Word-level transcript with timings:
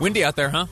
Windy 0.00 0.24
out 0.24 0.34
there, 0.34 0.48
huh? 0.48 0.64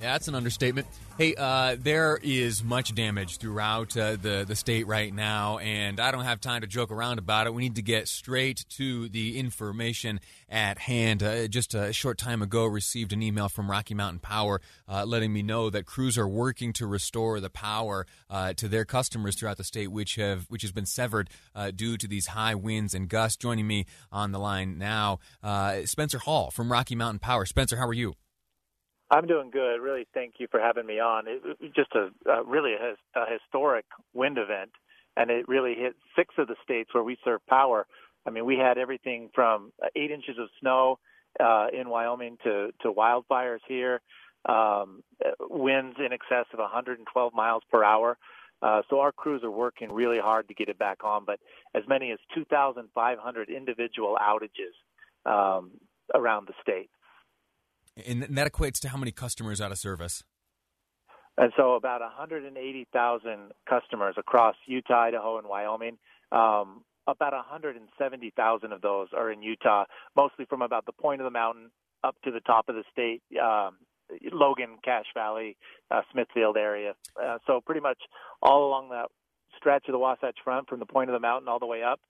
Yeah, 0.00 0.12
that's 0.12 0.28
an 0.28 0.36
understatement. 0.36 0.86
Hey, 1.18 1.34
uh, 1.36 1.74
there 1.80 2.16
is 2.22 2.62
much 2.62 2.94
damage 2.94 3.38
throughout 3.38 3.96
uh, 3.96 4.12
the 4.14 4.44
the 4.46 4.54
state 4.54 4.86
right 4.86 5.12
now, 5.12 5.58
and 5.58 5.98
I 5.98 6.12
don't 6.12 6.22
have 6.22 6.40
time 6.40 6.60
to 6.60 6.68
joke 6.68 6.92
around 6.92 7.18
about 7.18 7.48
it. 7.48 7.54
We 7.54 7.62
need 7.62 7.74
to 7.74 7.82
get 7.82 8.06
straight 8.06 8.64
to 8.76 9.08
the 9.08 9.36
information 9.36 10.20
at 10.48 10.78
hand. 10.78 11.24
Uh, 11.24 11.48
just 11.48 11.74
a 11.74 11.92
short 11.92 12.18
time 12.18 12.40
ago, 12.40 12.66
received 12.66 13.12
an 13.12 13.20
email 13.20 13.48
from 13.48 13.68
Rocky 13.68 13.94
Mountain 13.94 14.20
Power 14.20 14.60
uh, 14.88 15.04
letting 15.04 15.32
me 15.32 15.42
know 15.42 15.70
that 15.70 15.84
crews 15.84 16.16
are 16.16 16.28
working 16.28 16.72
to 16.74 16.86
restore 16.86 17.40
the 17.40 17.50
power 17.50 18.06
uh, 18.30 18.52
to 18.52 18.68
their 18.68 18.84
customers 18.84 19.34
throughout 19.34 19.56
the 19.56 19.64
state, 19.64 19.88
which 19.88 20.14
have 20.14 20.46
which 20.48 20.62
has 20.62 20.70
been 20.70 20.86
severed 20.86 21.30
uh, 21.52 21.72
due 21.72 21.96
to 21.96 22.06
these 22.06 22.28
high 22.28 22.54
winds 22.54 22.94
and 22.94 23.08
gusts. 23.08 23.36
Joining 23.36 23.66
me 23.66 23.86
on 24.12 24.30
the 24.30 24.38
line 24.38 24.78
now, 24.78 25.18
Spencer 25.84 26.18
Hall 26.18 26.52
from 26.52 26.70
Rocky 26.70 26.94
Mountain 26.94 27.18
Power. 27.18 27.44
Spencer, 27.44 27.76
how 27.76 27.88
are 27.88 27.92
you? 27.92 28.14
I'm 29.10 29.26
doing 29.26 29.50
good. 29.50 29.80
Really, 29.80 30.06
thank 30.12 30.34
you 30.38 30.48
for 30.50 30.60
having 30.60 30.86
me 30.86 31.00
on. 31.00 31.26
It, 31.26 31.42
it 31.60 31.74
just 31.74 31.90
a, 31.94 32.10
a 32.30 32.44
really 32.44 32.74
a, 32.74 33.18
a 33.18 33.24
historic 33.30 33.86
wind 34.12 34.38
event, 34.38 34.70
and 35.16 35.30
it 35.30 35.48
really 35.48 35.74
hit 35.74 35.96
six 36.14 36.34
of 36.38 36.48
the 36.48 36.56
states 36.62 36.90
where 36.92 37.04
we 37.04 37.16
serve 37.24 37.40
power. 37.46 37.86
I 38.26 38.30
mean, 38.30 38.44
we 38.44 38.56
had 38.56 38.76
everything 38.76 39.30
from 39.34 39.72
eight 39.96 40.10
inches 40.10 40.36
of 40.38 40.48
snow 40.60 40.98
uh, 41.40 41.68
in 41.72 41.88
Wyoming 41.88 42.36
to 42.44 42.70
to 42.82 42.92
wildfires 42.92 43.60
here, 43.66 44.00
um, 44.46 45.02
winds 45.40 45.96
in 45.98 46.12
excess 46.12 46.46
of 46.52 46.58
112 46.58 47.34
miles 47.34 47.62
per 47.70 47.82
hour. 47.82 48.18
Uh, 48.60 48.82
so 48.90 49.00
our 49.00 49.12
crews 49.12 49.42
are 49.44 49.50
working 49.50 49.90
really 49.92 50.18
hard 50.18 50.48
to 50.48 50.54
get 50.54 50.68
it 50.68 50.78
back 50.78 51.04
on, 51.04 51.24
but 51.24 51.38
as 51.74 51.84
many 51.88 52.10
as 52.10 52.18
2,500 52.34 53.48
individual 53.50 54.18
outages 54.20 54.74
um, 55.30 55.70
around 56.12 56.48
the 56.48 56.54
state. 56.60 56.90
And 58.06 58.22
that 58.22 58.52
equates 58.52 58.80
to 58.80 58.88
how 58.88 58.98
many 58.98 59.12
customers 59.12 59.60
out 59.60 59.72
of 59.72 59.78
service? 59.78 60.22
And 61.36 61.52
so 61.56 61.74
about 61.74 62.00
180,000 62.00 63.52
customers 63.68 64.14
across 64.18 64.56
Utah, 64.66 65.02
Idaho, 65.02 65.38
and 65.38 65.48
Wyoming. 65.48 65.98
Um, 66.32 66.82
about 67.06 67.32
170,000 67.32 68.72
of 68.72 68.82
those 68.82 69.08
are 69.16 69.30
in 69.30 69.42
Utah, 69.42 69.84
mostly 70.16 70.44
from 70.44 70.62
about 70.62 70.84
the 70.84 70.92
point 70.92 71.20
of 71.20 71.24
the 71.24 71.30
mountain 71.30 71.70
up 72.04 72.16
to 72.24 72.30
the 72.30 72.40
top 72.40 72.68
of 72.68 72.74
the 72.74 72.84
state, 72.92 73.22
um, 73.40 73.76
Logan, 74.32 74.78
Cache 74.84 75.06
Valley, 75.14 75.56
uh, 75.90 76.02
Smithfield 76.12 76.56
area. 76.56 76.94
Uh, 77.20 77.38
so 77.46 77.60
pretty 77.64 77.80
much 77.80 77.98
all 78.42 78.68
along 78.68 78.90
that 78.90 79.06
stretch 79.56 79.84
of 79.88 79.92
the 79.92 79.98
Wasatch 79.98 80.36
Front, 80.44 80.68
from 80.68 80.80
the 80.80 80.86
point 80.86 81.10
of 81.10 81.14
the 81.14 81.20
mountain 81.20 81.48
all 81.48 81.58
the 81.58 81.66
way 81.66 81.82
up, 81.82 82.00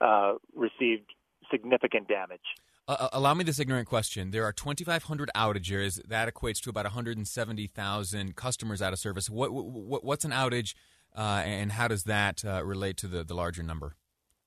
uh, 0.00 0.34
received 0.54 1.12
significant 1.50 2.08
damage. 2.08 2.40
Uh, 2.88 2.96
uh, 3.00 3.08
allow 3.12 3.34
me 3.34 3.42
this 3.42 3.58
ignorant 3.58 3.88
question. 3.88 4.30
There 4.30 4.44
are 4.44 4.52
2,500 4.52 5.30
outages. 5.34 6.00
That 6.06 6.32
equates 6.32 6.60
to 6.62 6.70
about 6.70 6.84
170,000 6.84 8.36
customers 8.36 8.80
out 8.80 8.92
of 8.92 8.98
service. 8.98 9.28
What, 9.28 9.52
what 9.52 10.04
what's 10.04 10.24
an 10.24 10.30
outage, 10.30 10.74
uh, 11.16 11.42
and 11.44 11.72
how 11.72 11.88
does 11.88 12.04
that 12.04 12.44
uh, 12.44 12.64
relate 12.64 12.96
to 12.98 13.08
the, 13.08 13.24
the 13.24 13.34
larger 13.34 13.64
number? 13.64 13.96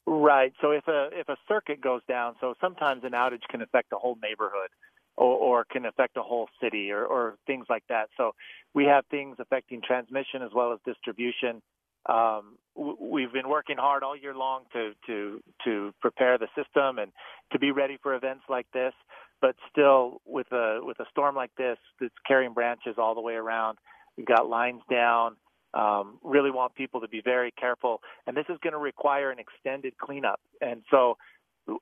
Right. 0.05 0.53
So 0.61 0.71
if 0.71 0.87
a 0.87 1.09
if 1.11 1.27
a 1.27 1.35
circuit 1.47 1.81
goes 1.81 2.01
down, 2.07 2.35
so 2.39 2.53
sometimes 2.61 3.03
an 3.03 3.11
outage 3.11 3.43
can 3.49 3.61
affect 3.61 3.91
a 3.91 3.97
whole 3.97 4.17
neighborhood, 4.23 4.69
or, 5.17 5.35
or 5.35 5.65
can 5.65 5.85
affect 5.85 6.15
a 6.15 6.23
whole 6.23 6.47
city, 6.63 6.91
or, 6.91 7.05
or 7.05 7.35
things 7.45 7.65
like 7.69 7.83
that. 7.89 8.07
So 8.15 8.31
we 8.73 8.85
have 8.85 9.05
things 9.11 9.35
affecting 9.39 9.81
transmission 9.85 10.41
as 10.43 10.51
well 10.55 10.71
as 10.71 10.79
distribution 10.85 11.61
um, 12.05 12.57
we've 12.75 13.33
been 13.33 13.49
working 13.49 13.77
hard 13.77 14.03
all 14.03 14.15
year 14.15 14.33
long 14.33 14.63
to 14.73 14.93
to 15.07 15.41
to 15.65 15.93
prepare 16.01 16.37
the 16.37 16.47
system 16.55 16.97
and 16.97 17.11
to 17.51 17.59
be 17.59 17.71
ready 17.71 17.97
for 18.01 18.15
events 18.15 18.43
like 18.49 18.67
this. 18.73 18.93
But 19.41 19.55
still, 19.71 20.21
with 20.25 20.51
a 20.51 20.79
with 20.81 20.99
a 20.99 21.05
storm 21.11 21.35
like 21.35 21.51
this 21.57 21.77
that's 21.99 22.13
carrying 22.27 22.53
branches 22.53 22.95
all 22.97 23.15
the 23.15 23.21
way 23.21 23.33
around, 23.33 23.77
we've 24.17 24.25
got 24.25 24.47
lines 24.49 24.81
down. 24.89 25.35
Um, 25.71 26.17
really 26.23 26.49
want 26.49 26.73
people 26.73 27.01
to 27.01 27.07
be 27.07 27.21
very 27.23 27.51
careful, 27.51 28.01
and 28.25 28.35
this 28.35 28.45
is 28.49 28.57
going 28.63 28.73
to 28.73 28.79
require 28.79 29.29
an 29.29 29.37
extended 29.37 29.97
cleanup. 29.99 30.39
And 30.61 30.81
so, 30.89 31.17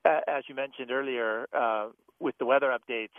as 0.04 0.44
you 0.46 0.54
mentioned 0.54 0.90
earlier, 0.90 1.46
uh, 1.56 1.88
with 2.20 2.36
the 2.38 2.44
weather 2.44 2.68
updates, 2.68 3.16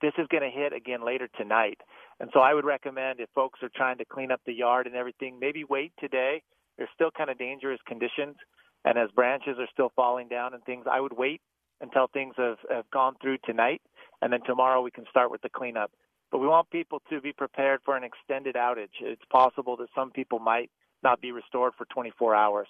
this 0.00 0.12
is 0.18 0.26
going 0.28 0.42
to 0.42 0.50
hit 0.50 0.72
again 0.72 1.04
later 1.04 1.28
tonight. 1.36 1.78
And 2.20 2.30
so 2.32 2.40
I 2.40 2.54
would 2.54 2.64
recommend 2.64 3.20
if 3.20 3.28
folks 3.34 3.60
are 3.62 3.70
trying 3.74 3.98
to 3.98 4.04
clean 4.04 4.30
up 4.30 4.40
the 4.46 4.52
yard 4.52 4.86
and 4.86 4.96
everything, 4.96 5.38
maybe 5.40 5.64
wait 5.64 5.92
today. 5.98 6.42
There's 6.76 6.90
still 6.94 7.10
kind 7.10 7.30
of 7.30 7.38
dangerous 7.38 7.80
conditions. 7.86 8.36
And 8.84 8.98
as 8.98 9.10
branches 9.10 9.56
are 9.58 9.68
still 9.72 9.92
falling 9.94 10.28
down 10.28 10.54
and 10.54 10.62
things, 10.64 10.86
I 10.90 11.00
would 11.00 11.16
wait 11.16 11.40
until 11.80 12.06
things 12.08 12.34
have, 12.36 12.58
have 12.70 12.90
gone 12.90 13.14
through 13.20 13.38
tonight. 13.44 13.82
And 14.22 14.32
then 14.32 14.40
tomorrow 14.46 14.82
we 14.82 14.90
can 14.90 15.04
start 15.10 15.30
with 15.30 15.42
the 15.42 15.48
cleanup. 15.48 15.90
But 16.30 16.38
we 16.38 16.46
want 16.46 16.70
people 16.70 17.00
to 17.10 17.20
be 17.20 17.32
prepared 17.32 17.80
for 17.84 17.96
an 17.96 18.04
extended 18.04 18.54
outage. 18.54 18.96
It's 19.00 19.22
possible 19.30 19.76
that 19.78 19.88
some 19.94 20.10
people 20.10 20.38
might 20.38 20.70
not 21.02 21.20
be 21.20 21.32
restored 21.32 21.72
for 21.78 21.86
24 21.86 22.34
hours. 22.34 22.68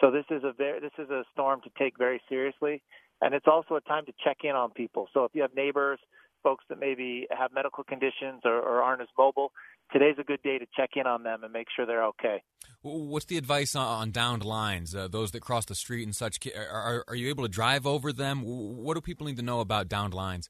So 0.00 0.10
this 0.10 0.24
is 0.30 0.44
a 0.44 0.52
very, 0.52 0.80
this 0.80 0.92
is 0.98 1.10
a 1.10 1.24
storm 1.32 1.60
to 1.62 1.70
take 1.78 1.98
very 1.98 2.20
seriously, 2.28 2.82
and 3.20 3.34
it's 3.34 3.46
also 3.48 3.74
a 3.74 3.80
time 3.80 4.06
to 4.06 4.12
check 4.22 4.38
in 4.44 4.54
on 4.54 4.70
people. 4.70 5.08
So 5.12 5.24
if 5.24 5.32
you 5.34 5.42
have 5.42 5.54
neighbors 5.54 5.98
folks 6.48 6.64
that 6.70 6.80
maybe 6.80 7.26
have 7.30 7.50
medical 7.52 7.84
conditions 7.84 8.40
or, 8.44 8.58
or 8.58 8.82
aren't 8.82 9.02
as 9.02 9.08
mobile, 9.18 9.52
today's 9.92 10.16
a 10.18 10.24
good 10.24 10.42
day 10.42 10.56
to 10.58 10.66
check 10.74 10.90
in 10.96 11.06
on 11.06 11.22
them 11.22 11.44
and 11.44 11.52
make 11.52 11.66
sure 11.74 11.84
they're 11.84 12.06
okay. 12.06 12.42
What's 12.80 13.26
the 13.26 13.36
advice 13.36 13.76
on, 13.76 14.12
downed 14.12 14.44
lines, 14.44 14.94
uh, 14.94 15.08
those 15.08 15.32
that 15.32 15.40
cross 15.40 15.66
the 15.66 15.74
street 15.74 16.04
and 16.04 16.16
such? 16.16 16.38
Are, 16.56 17.04
are 17.06 17.14
you 17.14 17.28
able 17.28 17.44
to 17.44 17.50
drive 17.50 17.86
over 17.86 18.12
them? 18.12 18.42
What 18.44 18.94
do 18.94 19.02
people 19.02 19.26
need 19.26 19.36
to 19.36 19.42
know 19.42 19.60
about 19.60 19.88
downed 19.88 20.14
lines? 20.14 20.48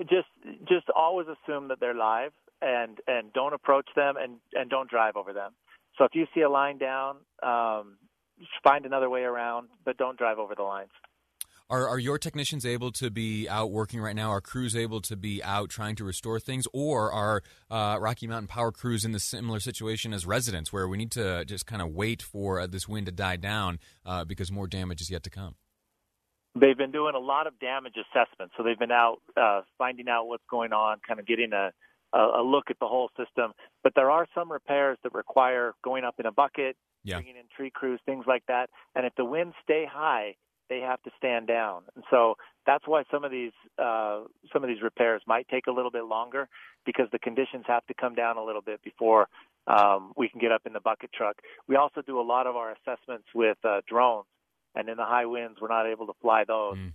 Just 0.00 0.28
just 0.68 0.86
always 0.94 1.26
assume 1.26 1.68
that 1.68 1.80
they're 1.80 1.94
live 1.94 2.30
and 2.62 2.98
and 3.08 3.32
don't 3.32 3.52
approach 3.52 3.88
them 3.96 4.14
and 4.16 4.36
and 4.52 4.70
don't 4.70 4.88
drive 4.88 5.16
over 5.16 5.32
them. 5.32 5.52
So 5.96 6.04
if 6.04 6.12
you 6.14 6.26
see 6.34 6.42
a 6.42 6.48
line 6.48 6.78
down, 6.78 7.16
um, 7.42 7.96
find 8.62 8.86
another 8.86 9.10
way 9.10 9.22
around, 9.22 9.68
but 9.84 9.96
don't 9.96 10.16
drive 10.16 10.38
over 10.38 10.54
the 10.54 10.62
lines. 10.62 10.92
Are, 11.70 11.86
are 11.86 11.98
your 11.98 12.18
technicians 12.18 12.64
able 12.64 12.92
to 12.92 13.10
be 13.10 13.46
out 13.46 13.70
working 13.70 14.00
right 14.00 14.16
now? 14.16 14.30
Are 14.30 14.40
crews 14.40 14.74
able 14.74 15.02
to 15.02 15.16
be 15.16 15.44
out 15.44 15.68
trying 15.68 15.96
to 15.96 16.04
restore 16.04 16.40
things? 16.40 16.66
Or 16.72 17.12
are 17.12 17.42
uh, 17.70 17.98
Rocky 18.00 18.26
Mountain 18.26 18.46
Power 18.46 18.72
crews 18.72 19.04
in 19.04 19.12
the 19.12 19.20
similar 19.20 19.60
situation 19.60 20.14
as 20.14 20.24
residents 20.24 20.72
where 20.72 20.88
we 20.88 20.96
need 20.96 21.10
to 21.12 21.44
just 21.44 21.66
kind 21.66 21.82
of 21.82 21.90
wait 21.90 22.22
for 22.22 22.58
uh, 22.58 22.66
this 22.66 22.88
wind 22.88 23.04
to 23.04 23.12
die 23.12 23.36
down 23.36 23.80
uh, 24.06 24.24
because 24.24 24.50
more 24.50 24.66
damage 24.66 25.02
is 25.02 25.10
yet 25.10 25.22
to 25.24 25.30
come? 25.30 25.56
They've 26.58 26.76
been 26.76 26.90
doing 26.90 27.14
a 27.14 27.18
lot 27.18 27.46
of 27.46 27.58
damage 27.58 27.96
assessment. 27.96 28.52
So 28.56 28.62
they've 28.62 28.78
been 28.78 28.90
out 28.90 29.18
uh, 29.36 29.60
finding 29.76 30.08
out 30.08 30.26
what's 30.26 30.44
going 30.50 30.72
on, 30.72 30.98
kind 31.06 31.20
of 31.20 31.26
getting 31.26 31.52
a, 31.52 31.70
a 32.16 32.42
look 32.42 32.70
at 32.70 32.78
the 32.80 32.86
whole 32.86 33.10
system. 33.10 33.52
But 33.82 33.92
there 33.94 34.10
are 34.10 34.26
some 34.34 34.50
repairs 34.50 34.96
that 35.02 35.12
require 35.12 35.74
going 35.84 36.04
up 36.04 36.14
in 36.18 36.24
a 36.24 36.32
bucket, 36.32 36.76
yeah. 37.04 37.16
bringing 37.16 37.36
in 37.36 37.44
tree 37.54 37.70
crews, 37.70 38.00
things 38.06 38.24
like 38.26 38.44
that. 38.48 38.70
And 38.94 39.04
if 39.04 39.12
the 39.16 39.26
winds 39.26 39.54
stay 39.62 39.86
high, 39.86 40.36
they 40.68 40.80
have 40.80 41.02
to 41.02 41.10
stand 41.16 41.46
down. 41.46 41.82
And 41.94 42.04
so 42.10 42.36
that's 42.66 42.86
why 42.86 43.04
some 43.10 43.24
of 43.24 43.30
these 43.30 43.52
uh, 43.78 44.22
some 44.52 44.62
of 44.62 44.68
these 44.68 44.82
repairs 44.82 45.22
might 45.26 45.48
take 45.48 45.66
a 45.66 45.72
little 45.72 45.90
bit 45.90 46.04
longer 46.04 46.48
because 46.84 47.06
the 47.12 47.18
conditions 47.18 47.64
have 47.66 47.86
to 47.86 47.94
come 47.94 48.14
down 48.14 48.36
a 48.36 48.44
little 48.44 48.62
bit 48.62 48.82
before 48.82 49.28
um, 49.66 50.12
we 50.16 50.28
can 50.28 50.40
get 50.40 50.52
up 50.52 50.62
in 50.66 50.72
the 50.72 50.80
bucket 50.80 51.10
truck. 51.12 51.36
We 51.66 51.76
also 51.76 52.02
do 52.02 52.20
a 52.20 52.22
lot 52.22 52.46
of 52.46 52.56
our 52.56 52.72
assessments 52.72 53.26
with 53.34 53.58
uh, 53.64 53.80
drones, 53.86 54.26
and 54.74 54.88
in 54.88 54.96
the 54.96 55.04
high 55.04 55.26
winds, 55.26 55.58
we're 55.60 55.68
not 55.68 55.86
able 55.86 56.06
to 56.06 56.14
fly 56.20 56.44
those. 56.46 56.76
Mm. 56.76 56.92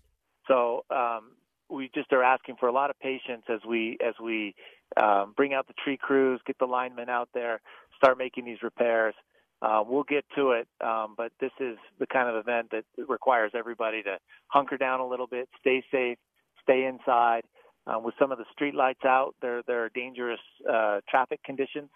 So 0.47 0.85
um, 0.89 1.31
we 1.69 1.89
just 1.93 2.11
are 2.11 2.23
asking 2.23 2.55
for 2.59 2.67
a 2.67 2.71
lot 2.71 2.89
of 2.89 2.99
patience 2.99 3.43
as 3.49 3.59
we 3.67 3.97
as 4.05 4.13
we 4.21 4.55
um, 5.01 5.33
bring 5.35 5.53
out 5.53 5.67
the 5.67 5.73
tree 5.83 5.97
crews, 5.97 6.41
get 6.45 6.57
the 6.59 6.65
linemen 6.65 7.09
out 7.09 7.29
there, 7.33 7.61
start 7.97 8.17
making 8.17 8.45
these 8.45 8.61
repairs 8.61 9.15
uh, 9.63 9.81
we'll 9.87 10.03
get 10.03 10.25
to 10.35 10.51
it, 10.51 10.67
um, 10.85 11.13
but 11.15 11.31
this 11.39 11.51
is 11.59 11.77
the 11.97 12.05
kind 12.05 12.27
of 12.27 12.35
event 12.35 12.67
that 12.71 12.83
requires 13.07 13.51
everybody 13.55 14.03
to 14.03 14.17
hunker 14.47 14.77
down 14.77 14.99
a 14.99 15.07
little 15.07 15.27
bit, 15.27 15.47
stay 15.59 15.81
safe, 15.89 16.17
stay 16.61 16.85
inside. 16.85 17.43
Uh, 17.85 17.99
with 17.99 18.13
some 18.17 18.31
of 18.31 18.37
the 18.37 18.45
street 18.51 18.75
lights 18.75 19.03
out, 19.05 19.35
there 19.41 19.61
there 19.67 19.83
are 19.83 19.89
dangerous 19.89 20.39
uh, 20.69 20.99
traffic 21.09 21.41
conditions, 21.43 21.89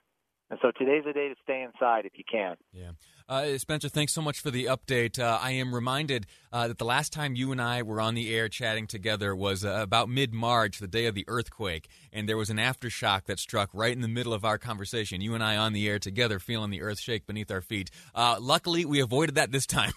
and 0.49 0.59
so 0.61 0.71
today's 0.77 1.03
a 1.09 1.13
day 1.13 1.29
to 1.29 1.35
stay 1.43 1.61
inside 1.61 2.05
if 2.05 2.13
you 2.15 2.23
can. 2.29 2.55
Yeah. 2.73 2.91
Uh, 3.29 3.57
Spencer, 3.57 3.89
thanks 3.89 4.13
so 4.13 4.21
much 4.21 4.39
for 4.39 4.51
the 4.51 4.65
update. 4.65 5.19
Uh, 5.19 5.37
I 5.41 5.51
am 5.51 5.75
reminded 5.75 6.27
uh, 6.53 6.69
that 6.69 6.77
the 6.77 6.85
last 6.85 7.11
time 7.11 7.35
you 7.35 7.51
and 7.51 7.61
I 7.61 7.81
were 7.81 7.99
on 7.99 8.15
the 8.15 8.33
air 8.33 8.47
chatting 8.47 8.87
together 8.87 9.35
was 9.35 9.65
uh, 9.65 9.79
about 9.81 10.07
mid 10.07 10.33
March, 10.33 10.79
the 10.79 10.87
day 10.87 11.07
of 11.07 11.15
the 11.15 11.25
earthquake, 11.27 11.89
and 12.13 12.29
there 12.29 12.37
was 12.37 12.49
an 12.49 12.55
aftershock 12.55 13.25
that 13.25 13.39
struck 13.39 13.69
right 13.73 13.91
in 13.91 14.01
the 14.01 14.07
middle 14.07 14.33
of 14.33 14.45
our 14.45 14.57
conversation. 14.57 15.19
You 15.19 15.33
and 15.33 15.43
I 15.43 15.57
on 15.57 15.73
the 15.73 15.89
air 15.89 15.99
together, 15.99 16.39
feeling 16.39 16.71
the 16.71 16.81
earth 16.81 17.01
shake 17.01 17.27
beneath 17.27 17.51
our 17.51 17.61
feet. 17.61 17.91
Uh, 18.15 18.37
luckily, 18.39 18.85
we 18.85 19.01
avoided 19.01 19.35
that 19.35 19.51
this 19.51 19.65
time. 19.65 19.91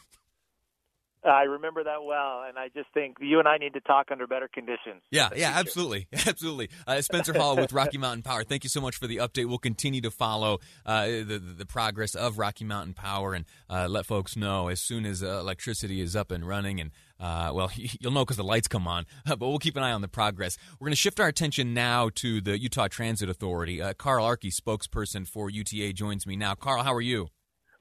I 1.25 1.43
remember 1.43 1.85
that 1.85 2.03
well, 2.05 2.45
and 2.49 2.59
I 2.59 2.69
just 2.69 2.89
think 2.95 3.17
you 3.21 3.39
and 3.39 3.47
I 3.49 3.59
need 3.59 3.75
to 3.75 3.81
talk 3.81 4.09
under 4.11 4.27
better 4.27 4.49
conditions. 4.53 5.03
Yeah, 5.11 5.29
yeah, 5.37 5.53
absolutely, 5.55 6.09
absolutely. 6.27 6.71
Uh, 6.87 7.01
Spencer 7.03 7.37
Hall 7.37 7.57
with 7.57 7.73
Rocky 7.73 7.99
Mountain 8.07 8.23
Power. 8.23 8.43
Thank 8.45 8.65
you 8.65 8.71
so 8.71 8.81
much 8.81 8.97
for 8.97 9.07
the 9.07 9.19
update. 9.19 9.47
We'll 9.47 9.59
continue 9.59 10.01
to 10.01 10.11
follow 10.11 10.59
uh, 10.87 11.07
the 11.07 11.43
the 11.59 11.67
progress 11.67 12.15
of 12.15 12.39
Rocky 12.39 12.65
Mountain 12.65 12.95
Power 12.95 13.35
and 13.35 13.45
uh, 13.69 13.87
let 13.89 14.07
folks 14.07 14.37
know 14.37 14.69
as 14.69 14.81
soon 14.81 15.05
as 15.05 15.23
uh, 15.23 15.39
electricity 15.41 16.01
is 16.01 16.17
up 16.17 16.31
and 16.31 16.47
running 16.47 16.81
and 16.81 16.91
Uh, 17.21 17.51
well, 17.53 17.71
you'll 18.01 18.13
know 18.13 18.25
because 18.25 18.39
the 18.39 18.43
lights 18.43 18.67
come 18.67 18.89
on, 18.89 19.05
but 19.27 19.41
we'll 19.41 19.59
keep 19.59 19.77
an 19.77 19.83
eye 19.83 19.93
on 19.93 20.01
the 20.01 20.09
progress. 20.09 20.57
We're 20.79 20.87
going 20.87 20.93
to 20.93 20.97
shift 20.97 21.21
our 21.21 21.29
attention 21.29 21.75
now 21.75 22.09
to 22.15 22.41
the 22.41 22.59
Utah 22.59 22.89
Transit 22.89 23.29
Authority. 23.29 23.83
Uh, 23.83 23.93
Carl 23.93 24.25
Arky, 24.25 24.51
spokesperson 24.51 25.29
for 25.29 25.51
UTA, 25.51 25.93
joins 25.93 26.27
me 26.27 26.35
now. 26.37 26.55
Carl, 26.55 26.83
how 26.83 26.95
are 26.95 27.01
you? 27.03 27.29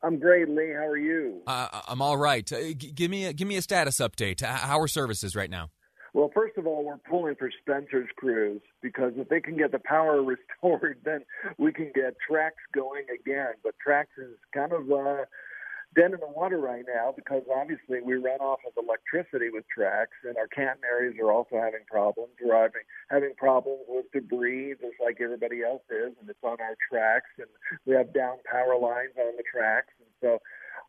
I'm 0.01 0.19
great, 0.19 0.47
Lee. 0.49 0.71
How 0.73 0.85
are 0.85 0.97
you? 0.97 1.41
Uh, 1.45 1.81
I'm 1.87 2.01
all 2.01 2.17
right. 2.17 2.49
Uh, 2.51 2.73
g- 2.73 2.91
give 2.91 3.11
me 3.11 3.25
a, 3.25 3.33
give 3.33 3.47
me 3.47 3.57
a 3.57 3.61
status 3.61 3.99
update. 3.99 4.41
How 4.41 4.79
are 4.79 4.87
services 4.87 5.35
right 5.35 5.49
now? 5.49 5.69
Well, 6.13 6.31
first 6.33 6.57
of 6.57 6.65
all, 6.65 6.83
we're 6.83 6.97
pulling 6.97 7.35
for 7.35 7.51
Spencer's 7.61 8.09
crews 8.15 8.61
because 8.81 9.13
if 9.15 9.29
they 9.29 9.41
can 9.41 9.57
get 9.57 9.71
the 9.71 9.79
power 9.79 10.23
restored, 10.61 10.99
then 11.03 11.21
we 11.57 11.71
can 11.71 11.91
get 11.93 12.15
TRAX 12.29 12.51
going 12.73 13.05
again. 13.13 13.53
But 13.63 13.75
TRAX 13.85 14.07
is 14.17 14.37
kind 14.53 14.71
of 14.71 14.91
uh, 14.91 15.25
dead 15.95 16.13
in 16.13 16.19
the 16.19 16.33
water 16.35 16.59
right 16.59 16.85
now 16.87 17.13
because 17.15 17.43
obviously 17.49 18.01
we 18.01 18.15
run 18.15 18.39
off 18.39 18.59
of 18.65 18.73
electricity 18.77 19.49
with 19.49 19.65
TRAX, 19.75 20.07
and 20.23 20.37
our 20.37 20.47
catenaries 20.47 21.17
are 21.19 21.31
also 21.31 21.55
having 21.55 21.81
problems. 21.89 22.33
We're 22.41 22.55
having, 22.55 22.85
having 23.09 23.33
problems 23.37 23.81
with 23.87 24.05
debris, 24.13 24.75
just 24.81 25.01
like 25.01 25.17
everybody 25.21 25.63
else 25.63 25.83
is, 25.89 26.13
and 26.19 26.29
it's 26.29 26.43
on 26.43 26.57
our 26.61 26.77
tracks, 26.89 27.29
and 27.37 27.47
we 27.85 27.95
have 27.95 28.13
down 28.13 28.37
power 28.49 28.77
lines 28.77 29.17
on 29.17 29.35
the 29.37 29.43
tracks, 29.49 29.93
and 29.99 30.09
so 30.21 30.39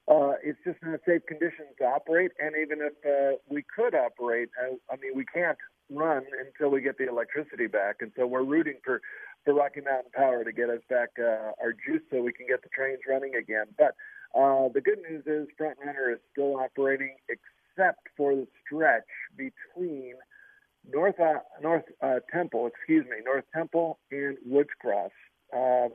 uh, 0.09 0.35
it's 0.43 0.59
just 0.65 0.79
not 0.83 1.01
safe 1.07 1.23
conditions 1.27 1.71
to 1.79 1.85
operate. 1.85 2.33
And 2.39 2.55
even 2.57 2.81
if 2.81 2.95
uh, 3.05 3.39
we 3.49 3.65
could 3.65 3.95
operate, 3.95 4.51
I, 4.61 4.77
I 4.93 4.97
mean, 4.97 5.13
we 5.15 5.25
can't 5.25 5.59
run 5.91 6.23
until 6.39 6.71
we 6.71 6.81
get 6.81 6.99
the 6.99 7.09
electricity 7.09 7.67
back, 7.67 7.97
and 8.01 8.13
so 8.17 8.27
we're 8.27 8.45
rooting 8.45 8.79
for 8.85 9.01
for 9.45 9.55
Rocky 9.55 9.81
Mountain 9.81 10.13
Power 10.15 10.45
to 10.45 10.53
get 10.53 10.69
us 10.71 10.81
back 10.89 11.11
uh, 11.19 11.53
our 11.61 11.73
juice 11.73 12.03
so 12.11 12.23
we 12.23 12.33
can 12.33 12.47
get 12.47 12.63
the 12.63 12.69
trains 12.69 13.01
running 13.09 13.35
again. 13.35 13.67
But 13.79 13.95
uh, 14.35 14.69
the 14.73 14.81
good 14.81 14.99
news 15.09 15.25
is 15.27 15.49
FrontRunner 15.61 16.13
is 16.13 16.21
still 16.33 16.57
operating, 16.57 17.17
except 17.29 18.09
for 18.17 18.35
the 18.35 18.47
stretch 18.65 19.09
between 19.37 20.15
North 20.89 21.19
uh, 21.21 21.41
North 21.63 21.85
uh, 22.03 22.21
Temple, 22.33 22.67
excuse 22.67 23.05
me, 23.05 23.17
North 23.25 23.45
Temple 23.55 23.99
and 24.11 24.37
Woods 24.47 24.71
Cross. 24.81 25.11
Um, 25.55 25.91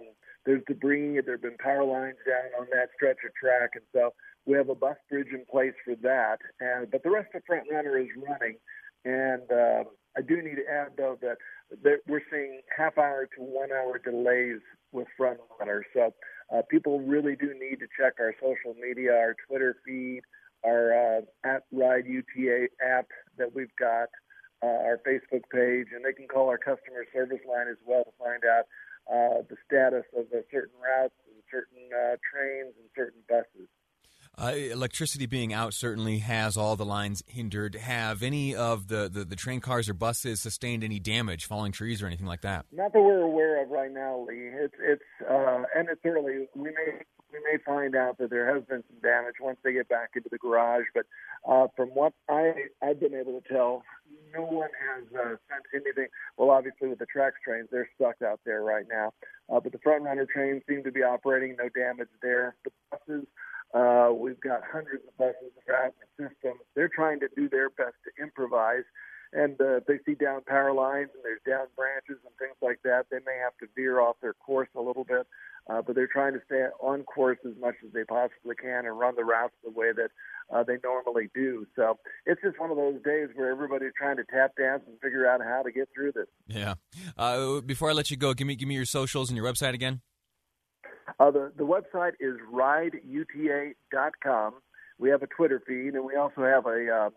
there's 0.45 0.61
debris. 0.67 1.21
There 1.21 1.35
have 1.35 1.41
been 1.41 1.57
power 1.57 1.83
lines 1.83 2.17
down 2.27 2.61
on 2.61 2.67
that 2.71 2.89
stretch 2.95 3.17
of 3.25 3.33
track, 3.33 3.71
and 3.75 3.83
so 3.93 4.13
we 4.45 4.55
have 4.57 4.69
a 4.69 4.75
bus 4.75 4.97
bridge 5.09 5.29
in 5.33 5.43
place 5.49 5.73
for 5.83 5.95
that. 6.03 6.37
And 6.59 6.91
but 6.91 7.03
the 7.03 7.09
rest 7.09 7.29
of 7.33 7.41
FrontRunner 7.49 8.01
is 8.01 8.09
running, 8.15 8.57
and 9.05 9.51
uh, 9.51 9.83
I 10.17 10.21
do 10.21 10.41
need 10.41 10.55
to 10.55 10.67
add 10.69 10.93
though 10.97 11.17
that, 11.21 11.37
that 11.83 11.97
we're 12.07 12.21
seeing 12.31 12.61
half 12.75 12.97
hour 12.97 13.27
to 13.37 13.41
one 13.41 13.71
hour 13.71 13.99
delays 13.99 14.61
with 14.91 15.07
Front 15.17 15.39
Runner. 15.59 15.85
So 15.93 16.13
uh, 16.53 16.61
people 16.69 17.01
really 17.01 17.35
do 17.35 17.53
need 17.53 17.77
to 17.79 17.87
check 17.99 18.13
our 18.19 18.33
social 18.39 18.79
media, 18.79 19.11
our 19.13 19.35
Twitter 19.47 19.75
feed, 19.85 20.21
our 20.63 21.17
uh, 21.17 21.21
at 21.43 21.63
Ride 21.71 22.05
UTA 22.07 22.67
app 22.81 23.07
that 23.37 23.53
we've 23.53 23.75
got, 23.77 24.09
uh, 24.63 24.81
our 24.87 24.99
Facebook 25.05 25.43
page, 25.51 25.87
and 25.93 26.03
they 26.05 26.13
can 26.13 26.27
call 26.27 26.49
our 26.49 26.57
customer 26.57 27.05
service 27.13 27.43
line 27.47 27.67
as 27.69 27.77
well 27.85 28.03
to 28.03 28.11
find 28.17 28.43
out 28.45 28.65
uh, 29.11 29.43
the 29.49 29.57
status 29.65 30.05
of 30.17 30.25
certain 30.51 30.73
routes 30.81 31.13
and 31.29 31.43
certain 31.51 31.89
uh, 31.93 32.15
trains 32.25 32.73
and 32.79 32.89
certain 32.95 33.21
buses. 33.27 33.69
Uh, 34.37 34.51
electricity 34.71 35.25
being 35.25 35.53
out 35.53 35.73
certainly 35.73 36.19
has 36.19 36.57
all 36.57 36.75
the 36.75 36.85
lines 36.85 37.23
hindered. 37.25 37.75
Have 37.75 38.21
any 38.21 38.53
of 38.53 38.89
the, 38.89 39.09
the, 39.11 39.23
the, 39.23 39.35
train 39.35 39.61
cars 39.61 39.87
or 39.87 39.93
buses 39.93 40.41
sustained 40.41 40.83
any 40.83 40.99
damage, 40.99 41.45
falling 41.45 41.71
trees 41.71 42.03
or 42.03 42.07
anything 42.07 42.25
like 42.25 42.41
that? 42.41 42.65
Not 42.73 42.91
that 42.91 43.01
we're 43.01 43.21
aware 43.21 43.63
of 43.63 43.69
right 43.69 43.91
now, 43.91 44.25
Lee. 44.27 44.49
It's 44.51 44.75
it's 44.79 45.03
uh, 45.29 45.63
and 45.73 45.87
it's 45.87 46.01
early. 46.03 46.49
We 46.53 46.69
may 46.71 46.99
we 47.31 47.39
may 47.49 47.57
find 47.65 47.95
out 47.95 48.17
that 48.17 48.29
there 48.29 48.53
has 48.53 48.65
been 48.65 48.83
some 48.89 48.99
damage 49.01 49.35
once 49.39 49.57
they 49.63 49.71
get 49.71 49.87
back 49.87 50.11
into 50.15 50.27
the 50.29 50.37
garage. 50.37 50.85
But 50.93 51.05
uh, 51.47 51.67
from 51.77 51.89
what 51.89 52.11
I 52.29 52.53
I've 52.83 52.99
been 52.99 53.13
able 53.13 53.39
to 53.39 53.47
tell, 53.47 53.83
no 54.33 54.41
one 54.43 54.69
has 54.93 55.05
uh, 55.15 55.35
sent 55.49 55.63
anything. 55.73 56.07
Well, 56.37 56.49
obviously 56.49 56.89
with 56.89 56.99
the 56.99 57.07
TRAX 57.07 57.31
trains, 57.43 57.69
they're 57.71 57.89
stuck 57.95 58.21
out 58.21 58.41
there 58.45 58.63
right 58.63 58.85
now. 58.89 59.13
Uh, 59.49 59.61
but 59.61 59.71
the 59.71 59.77
FrontRunner 59.77 60.27
trains 60.27 60.63
seem 60.67 60.83
to 60.83 60.91
be 60.91 61.03
operating, 61.03 61.55
no 61.57 61.69
damage 61.69 62.09
there. 62.21 62.55
The 62.65 62.71
buses 62.91 63.27
uh, 63.75 64.09
we've 64.13 64.39
got 64.39 64.61
hundreds 64.63 65.03
of 65.05 65.17
buses 65.17 65.51
throughout 65.65 65.93
the 65.99 66.07
system. 66.29 66.53
They're 66.75 66.89
trying 66.93 67.19
to 67.19 67.27
do 67.35 67.49
their 67.49 67.69
best 67.69 67.95
to 68.05 68.23
improvise. 68.23 68.85
And 69.33 69.59
uh, 69.59 69.77
if 69.77 69.85
they 69.85 69.99
see 70.05 70.15
down 70.15 70.41
power 70.47 70.71
lines 70.71 71.09
and 71.13 71.21
there's 71.23 71.43
down 71.45 71.67
branches 71.75 72.23
and 72.23 72.33
things 72.39 72.55
like 72.61 72.79
that, 72.83 73.07
they 73.11 73.17
may 73.25 73.37
have 73.43 73.57
to 73.59 73.67
veer 73.75 73.99
off 73.99 74.15
their 74.21 74.33
course 74.33 74.69
a 74.75 74.81
little 74.81 75.03
bit. 75.03 75.27
Uh, 75.67 75.81
but 75.81 75.95
they're 75.95 76.07
trying 76.07 76.31
to 76.33 76.39
stay 76.45 76.63
on 76.79 77.03
course 77.03 77.39
as 77.45 77.53
much 77.59 77.75
as 77.85 77.91
they 77.91 78.03
possibly 78.05 78.55
can 78.55 78.85
and 78.85 78.97
run 78.97 79.15
the 79.17 79.25
routes 79.25 79.55
the 79.63 79.71
way 79.71 79.91
that 79.91 80.09
uh, 80.53 80.63
they 80.63 80.77
normally 80.83 81.27
do. 81.33 81.65
So 81.75 81.97
it's 82.25 82.39
just 82.41 82.59
one 82.59 82.69
of 82.69 82.77
those 82.77 83.01
days 83.03 83.29
where 83.35 83.51
everybody's 83.51 83.91
trying 83.97 84.17
to 84.17 84.23
tap 84.23 84.55
dance 84.55 84.83
and 84.87 84.95
figure 85.01 85.27
out 85.27 85.41
how 85.43 85.63
to 85.63 85.71
get 85.71 85.89
through 85.93 86.13
this. 86.13 86.27
Yeah. 86.47 86.75
Uh, 87.17 87.61
before 87.61 87.89
I 87.89 87.93
let 87.93 88.11
you 88.11 88.15
go, 88.15 88.33
give 88.33 88.47
me 88.47 88.55
give 88.55 88.69
me 88.69 88.75
your 88.75 88.85
socials 88.85 89.29
and 89.29 89.35
your 89.35 89.45
website 89.45 89.73
again. 89.73 90.01
Uh, 91.19 91.31
the, 91.31 91.51
the 91.57 91.63
website 91.63 92.13
is 92.19 92.35
rideuta.com. 92.53 93.73
We 94.97 95.09
have 95.09 95.23
a 95.23 95.27
Twitter 95.27 95.61
feed, 95.67 95.93
and 95.93 96.05
we 96.05 96.15
also 96.15 96.41
have 96.43 96.65
a 96.65 96.89
uh, 96.89 97.09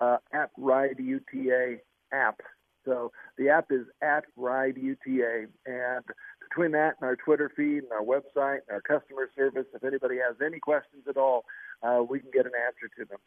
uh, 0.00 0.18
at 0.32 0.50
RideUTA 0.58 1.78
app. 2.12 2.40
So 2.84 3.12
the 3.38 3.48
app 3.48 3.66
is 3.70 3.86
at 4.02 4.24
RideUTA. 4.38 5.46
And 5.66 6.04
between 6.48 6.72
that 6.72 6.96
and 7.00 7.08
our 7.08 7.16
Twitter 7.16 7.50
feed 7.56 7.82
and 7.84 7.92
our 7.92 8.02
website 8.02 8.58
and 8.68 8.72
our 8.72 8.82
customer 8.82 9.30
service, 9.36 9.66
if 9.74 9.82
anybody 9.84 10.16
has 10.16 10.36
any 10.44 10.58
questions 10.58 11.04
at 11.08 11.16
all, 11.16 11.44
uh, 11.82 12.02
we 12.08 12.20
can 12.20 12.30
get 12.32 12.46
an 12.46 12.52
answer 12.66 12.88
to 12.98 13.04
them. 13.08 13.18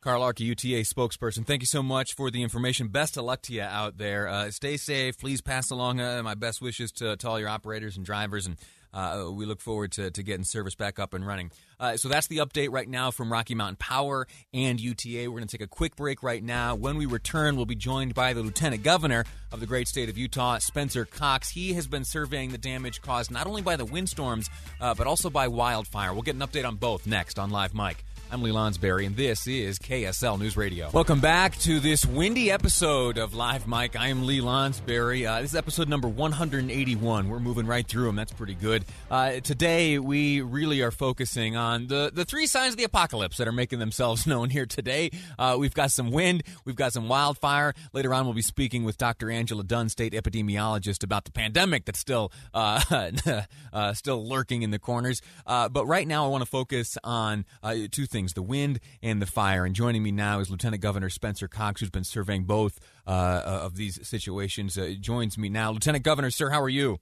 Carl 0.00 0.22
Arky, 0.22 0.46
UTA 0.46 0.82
spokesperson, 0.86 1.44
thank 1.46 1.60
you 1.60 1.66
so 1.66 1.82
much 1.82 2.14
for 2.14 2.30
the 2.30 2.42
information. 2.42 2.88
Best 2.88 3.18
of 3.18 3.24
luck 3.24 3.42
to 3.42 3.52
you 3.52 3.62
out 3.62 3.98
there. 3.98 4.28
Uh, 4.28 4.50
stay 4.50 4.78
safe. 4.78 5.18
Please 5.18 5.42
pass 5.42 5.70
along 5.70 6.00
uh, 6.00 6.22
my 6.22 6.34
best 6.34 6.62
wishes 6.62 6.90
to, 6.92 7.16
to 7.18 7.28
all 7.28 7.38
your 7.38 7.50
operators 7.50 7.98
and 7.98 8.06
drivers 8.06 8.46
and 8.46 8.56
uh, 8.92 9.28
we 9.30 9.46
look 9.46 9.60
forward 9.60 9.92
to, 9.92 10.10
to 10.10 10.22
getting 10.22 10.44
service 10.44 10.74
back 10.74 10.98
up 10.98 11.14
and 11.14 11.26
running. 11.26 11.50
Uh, 11.78 11.96
so 11.96 12.08
that's 12.08 12.26
the 12.26 12.38
update 12.38 12.70
right 12.70 12.88
now 12.88 13.10
from 13.10 13.32
Rocky 13.32 13.54
Mountain 13.54 13.76
Power 13.76 14.26
and 14.52 14.80
UTA. 14.80 15.30
We're 15.30 15.38
going 15.38 15.46
to 15.46 15.58
take 15.58 15.64
a 15.64 15.68
quick 15.68 15.96
break 15.96 16.22
right 16.22 16.42
now. 16.42 16.74
When 16.74 16.96
we 16.96 17.06
return, 17.06 17.56
we'll 17.56 17.66
be 17.66 17.74
joined 17.74 18.14
by 18.14 18.32
the 18.32 18.42
Lieutenant 18.42 18.82
Governor 18.82 19.24
of 19.52 19.60
the 19.60 19.66
great 19.66 19.88
state 19.88 20.08
of 20.08 20.18
Utah, 20.18 20.58
Spencer 20.58 21.04
Cox. 21.04 21.50
He 21.50 21.72
has 21.74 21.86
been 21.86 22.04
surveying 22.04 22.50
the 22.50 22.58
damage 22.58 23.00
caused 23.00 23.30
not 23.30 23.46
only 23.46 23.62
by 23.62 23.76
the 23.76 23.84
windstorms, 23.84 24.50
uh, 24.80 24.94
but 24.94 25.06
also 25.06 25.30
by 25.30 25.48
wildfire. 25.48 26.12
We'll 26.12 26.22
get 26.22 26.34
an 26.34 26.42
update 26.42 26.66
on 26.66 26.76
both 26.76 27.06
next 27.06 27.38
on 27.38 27.50
Live 27.50 27.74
Mike. 27.74 28.04
I'm 28.32 28.42
Lee 28.42 28.52
Lonsberry, 28.52 29.06
and 29.06 29.16
this 29.16 29.48
is 29.48 29.80
KSL 29.80 30.38
News 30.38 30.56
Radio. 30.56 30.88
Welcome 30.92 31.18
back 31.18 31.58
to 31.58 31.80
this 31.80 32.06
windy 32.06 32.48
episode 32.52 33.18
of 33.18 33.34
Live 33.34 33.66
Mike. 33.66 33.96
I 33.96 34.06
am 34.06 34.24
Lee 34.24 34.40
Lonsberry. 34.40 35.28
Uh, 35.28 35.40
this 35.40 35.50
is 35.50 35.56
episode 35.56 35.88
number 35.88 36.06
181. 36.06 37.28
We're 37.28 37.40
moving 37.40 37.66
right 37.66 37.84
through 37.84 38.04
them. 38.04 38.14
That's 38.14 38.32
pretty 38.32 38.54
good. 38.54 38.84
Uh, 39.10 39.40
today, 39.40 39.98
we 39.98 40.42
really 40.42 40.80
are 40.80 40.92
focusing 40.92 41.56
on 41.56 41.88
the, 41.88 42.12
the 42.14 42.24
three 42.24 42.46
signs 42.46 42.74
of 42.74 42.76
the 42.76 42.84
apocalypse 42.84 43.36
that 43.38 43.48
are 43.48 43.52
making 43.52 43.80
themselves 43.80 44.24
known 44.28 44.48
here 44.48 44.64
today. 44.64 45.10
Uh, 45.36 45.56
we've 45.58 45.74
got 45.74 45.90
some 45.90 46.12
wind, 46.12 46.44
we've 46.64 46.76
got 46.76 46.92
some 46.92 47.08
wildfire. 47.08 47.74
Later 47.92 48.14
on, 48.14 48.26
we'll 48.26 48.34
be 48.34 48.42
speaking 48.42 48.84
with 48.84 48.96
Dr. 48.96 49.28
Angela 49.28 49.64
Dunn, 49.64 49.88
state 49.88 50.12
epidemiologist, 50.12 51.02
about 51.02 51.24
the 51.24 51.32
pandemic 51.32 51.84
that's 51.84 51.98
still 51.98 52.30
uh, 52.54 53.10
uh, 53.72 53.92
still 53.94 54.24
lurking 54.24 54.62
in 54.62 54.70
the 54.70 54.78
corners. 54.78 55.20
Uh, 55.48 55.68
but 55.68 55.84
right 55.86 56.06
now, 56.06 56.26
I 56.26 56.28
want 56.28 56.42
to 56.42 56.48
focus 56.48 56.96
on 57.02 57.44
two 57.90 58.06
things 58.06 58.19
things 58.20 58.34
the 58.34 58.42
wind 58.42 58.80
and 59.02 59.22
the 59.22 59.26
fire. 59.26 59.64
And 59.64 59.74
joining 59.74 60.02
me 60.02 60.12
now 60.12 60.40
is 60.40 60.50
Lieutenant 60.50 60.82
Governor 60.82 61.08
Spencer 61.08 61.48
Cox, 61.48 61.80
who's 61.80 61.90
been 61.90 62.04
surveying 62.04 62.44
both 62.44 62.78
uh, 63.06 63.42
of 63.44 63.76
these 63.76 64.06
situations. 64.06 64.76
Uh, 64.76 64.92
joins 65.00 65.38
me 65.38 65.48
now. 65.48 65.72
Lieutenant 65.72 66.04
Governor, 66.04 66.30
sir, 66.30 66.50
how 66.50 66.60
are 66.60 66.68
you? 66.68 66.98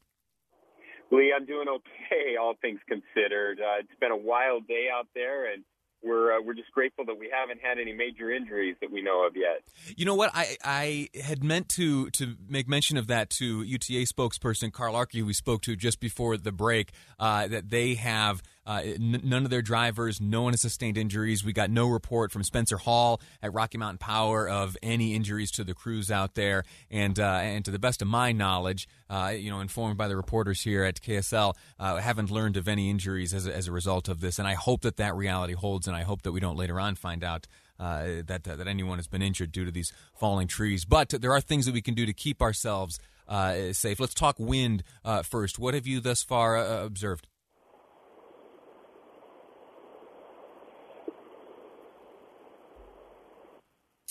Lee, 1.10 1.32
I'm 1.34 1.44
doing 1.44 1.66
okay, 1.68 2.36
all 2.40 2.54
things 2.60 2.78
considered. 2.86 3.58
Uh, 3.60 3.80
it's 3.80 3.98
been 4.00 4.12
a 4.12 4.16
wild 4.16 4.68
day 4.68 4.86
out 4.94 5.08
there, 5.14 5.52
and 5.52 5.64
we're 6.02 6.32
uh, 6.32 6.40
we're 6.44 6.54
just 6.54 6.70
grateful 6.70 7.04
that 7.06 7.18
we 7.18 7.28
haven't 7.32 7.60
had 7.60 7.78
any 7.78 7.92
major 7.92 8.30
injuries 8.30 8.76
that 8.80 8.90
we 8.90 9.02
know 9.02 9.26
of 9.26 9.34
yet. 9.34 9.62
You 9.96 10.04
know 10.04 10.14
what? 10.14 10.30
I 10.34 10.56
I 10.62 11.08
had 11.20 11.42
meant 11.42 11.68
to 11.70 12.10
to 12.10 12.36
make 12.48 12.68
mention 12.68 12.96
of 12.96 13.08
that 13.08 13.30
to 13.30 13.62
UTA 13.62 14.06
spokesperson 14.06 14.72
Carl 14.72 14.94
Arky, 14.94 15.20
who 15.20 15.26
we 15.26 15.32
spoke 15.32 15.62
to 15.62 15.74
just 15.74 15.98
before 15.98 16.36
the 16.36 16.52
break, 16.52 16.92
uh, 17.18 17.48
that 17.48 17.70
they 17.70 17.94
have 17.94 18.42
uh, 18.68 18.82
n- 18.84 19.22
none 19.24 19.44
of 19.44 19.50
their 19.50 19.62
drivers, 19.62 20.20
no 20.20 20.42
one 20.42 20.52
has 20.52 20.60
sustained 20.60 20.98
injuries. 20.98 21.42
We 21.42 21.54
got 21.54 21.70
no 21.70 21.88
report 21.88 22.30
from 22.30 22.44
Spencer 22.44 22.76
Hall 22.76 23.18
at 23.42 23.54
Rocky 23.54 23.78
Mountain 23.78 23.96
Power 23.96 24.46
of 24.46 24.76
any 24.82 25.14
injuries 25.14 25.50
to 25.52 25.64
the 25.64 25.72
crews 25.72 26.10
out 26.10 26.34
there. 26.34 26.64
And 26.90 27.18
uh, 27.18 27.38
and 27.42 27.64
to 27.64 27.70
the 27.70 27.78
best 27.78 28.02
of 28.02 28.08
my 28.08 28.30
knowledge, 28.30 28.86
uh, 29.08 29.32
you 29.34 29.50
know, 29.50 29.60
informed 29.60 29.96
by 29.96 30.06
the 30.06 30.16
reporters 30.16 30.60
here 30.60 30.84
at 30.84 31.00
KSL, 31.00 31.54
uh, 31.80 31.96
haven't 31.96 32.30
learned 32.30 32.58
of 32.58 32.68
any 32.68 32.90
injuries 32.90 33.32
as 33.32 33.46
a, 33.46 33.56
as 33.56 33.68
a 33.68 33.72
result 33.72 34.06
of 34.06 34.20
this. 34.20 34.38
And 34.38 34.46
I 34.46 34.52
hope 34.52 34.82
that 34.82 34.98
that 34.98 35.16
reality 35.16 35.54
holds, 35.54 35.86
and 35.88 35.96
I 35.96 36.02
hope 36.02 36.20
that 36.22 36.32
we 36.32 36.40
don't 36.40 36.56
later 36.56 36.78
on 36.78 36.94
find 36.94 37.24
out. 37.24 37.46
Uh, 37.80 38.22
that 38.26 38.42
that 38.42 38.66
anyone 38.66 38.98
has 38.98 39.06
been 39.06 39.22
injured 39.22 39.52
due 39.52 39.64
to 39.64 39.70
these 39.70 39.92
falling 40.12 40.48
trees, 40.48 40.84
but 40.84 41.10
there 41.10 41.32
are 41.32 41.40
things 41.40 41.64
that 41.64 41.72
we 41.72 41.80
can 41.80 41.94
do 41.94 42.04
to 42.06 42.12
keep 42.12 42.42
ourselves 42.42 42.98
uh, 43.28 43.72
safe. 43.72 44.00
Let's 44.00 44.14
talk 44.14 44.34
wind 44.36 44.82
first. 45.22 45.60
What 45.60 45.74
have 45.74 45.86
you 45.86 46.00
thus 46.00 46.24
far 46.24 46.56
observed? 46.56 47.28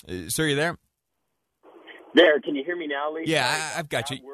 Uh, 0.07 0.29
sir, 0.29 0.47
you 0.47 0.55
there? 0.55 0.77
There. 2.15 2.39
Can 2.39 2.55
you 2.55 2.63
hear 2.63 2.75
me 2.75 2.87
now, 2.87 3.13
Lee? 3.13 3.23
Yeah, 3.25 3.45
I, 3.45 3.77
have 3.77 3.89
got 3.89 4.09
you. 4.09 4.17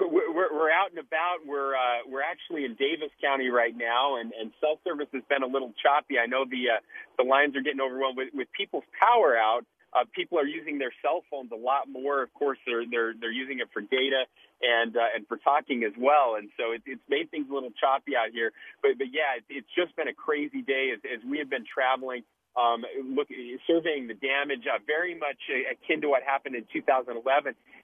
We're, 0.00 0.32
we're, 0.32 0.52
we're 0.52 0.72
out 0.72 0.90
and 0.90 0.98
about. 0.98 1.44
We're 1.46 1.76
uh, 1.76 2.08
we're 2.08 2.24
actually 2.24 2.64
in 2.64 2.74
Davis 2.74 3.12
County 3.20 3.48
right 3.48 3.76
now, 3.76 4.16
and, 4.16 4.32
and 4.32 4.50
cell 4.58 4.80
service 4.82 5.06
has 5.12 5.22
been 5.28 5.42
a 5.42 5.46
little 5.46 5.74
choppy. 5.76 6.18
I 6.18 6.24
know 6.24 6.44
the 6.48 6.72
uh, 6.72 6.80
the 7.18 7.22
lines 7.22 7.54
are 7.54 7.60
getting 7.60 7.80
overwhelmed 7.84 8.16
with, 8.16 8.32
with 8.32 8.48
people's 8.56 8.88
power 8.98 9.36
out. 9.36 9.66
Uh, 9.92 10.02
people 10.16 10.38
are 10.38 10.48
using 10.48 10.78
their 10.78 10.92
cell 11.04 11.22
phones 11.30 11.52
a 11.52 11.60
lot 11.60 11.86
more. 11.86 12.22
Of 12.22 12.32
course, 12.32 12.58
they're 12.66 12.88
they're 12.90 13.12
they're 13.12 13.30
using 13.30 13.60
it 13.60 13.68
for 13.72 13.82
data 13.82 14.24
and 14.64 14.96
uh, 14.96 15.14
and 15.14 15.28
for 15.28 15.36
talking 15.36 15.84
as 15.84 15.92
well. 16.00 16.34
And 16.40 16.48
so 16.56 16.72
it, 16.72 16.82
it's 16.86 17.04
made 17.08 17.30
things 17.30 17.46
a 17.50 17.54
little 17.54 17.72
choppy 17.78 18.16
out 18.16 18.32
here. 18.32 18.50
But 18.80 18.96
but 18.96 19.12
yeah, 19.12 19.36
it, 19.36 19.44
it's 19.52 19.70
just 19.76 19.94
been 19.94 20.08
a 20.08 20.16
crazy 20.16 20.62
day 20.62 20.96
as, 20.96 21.00
as 21.04 21.20
we 21.28 21.38
have 21.38 21.50
been 21.50 21.68
traveling 21.68 22.24
um, 22.56 22.84
look, 23.14 23.28
surveying 23.66 24.06
the 24.06 24.14
damage, 24.14 24.62
uh, 24.70 24.78
very 24.86 25.14
much 25.14 25.38
akin 25.70 26.00
to 26.02 26.08
what 26.08 26.22
happened 26.22 26.54
in 26.54 26.64
2011, 26.72 27.18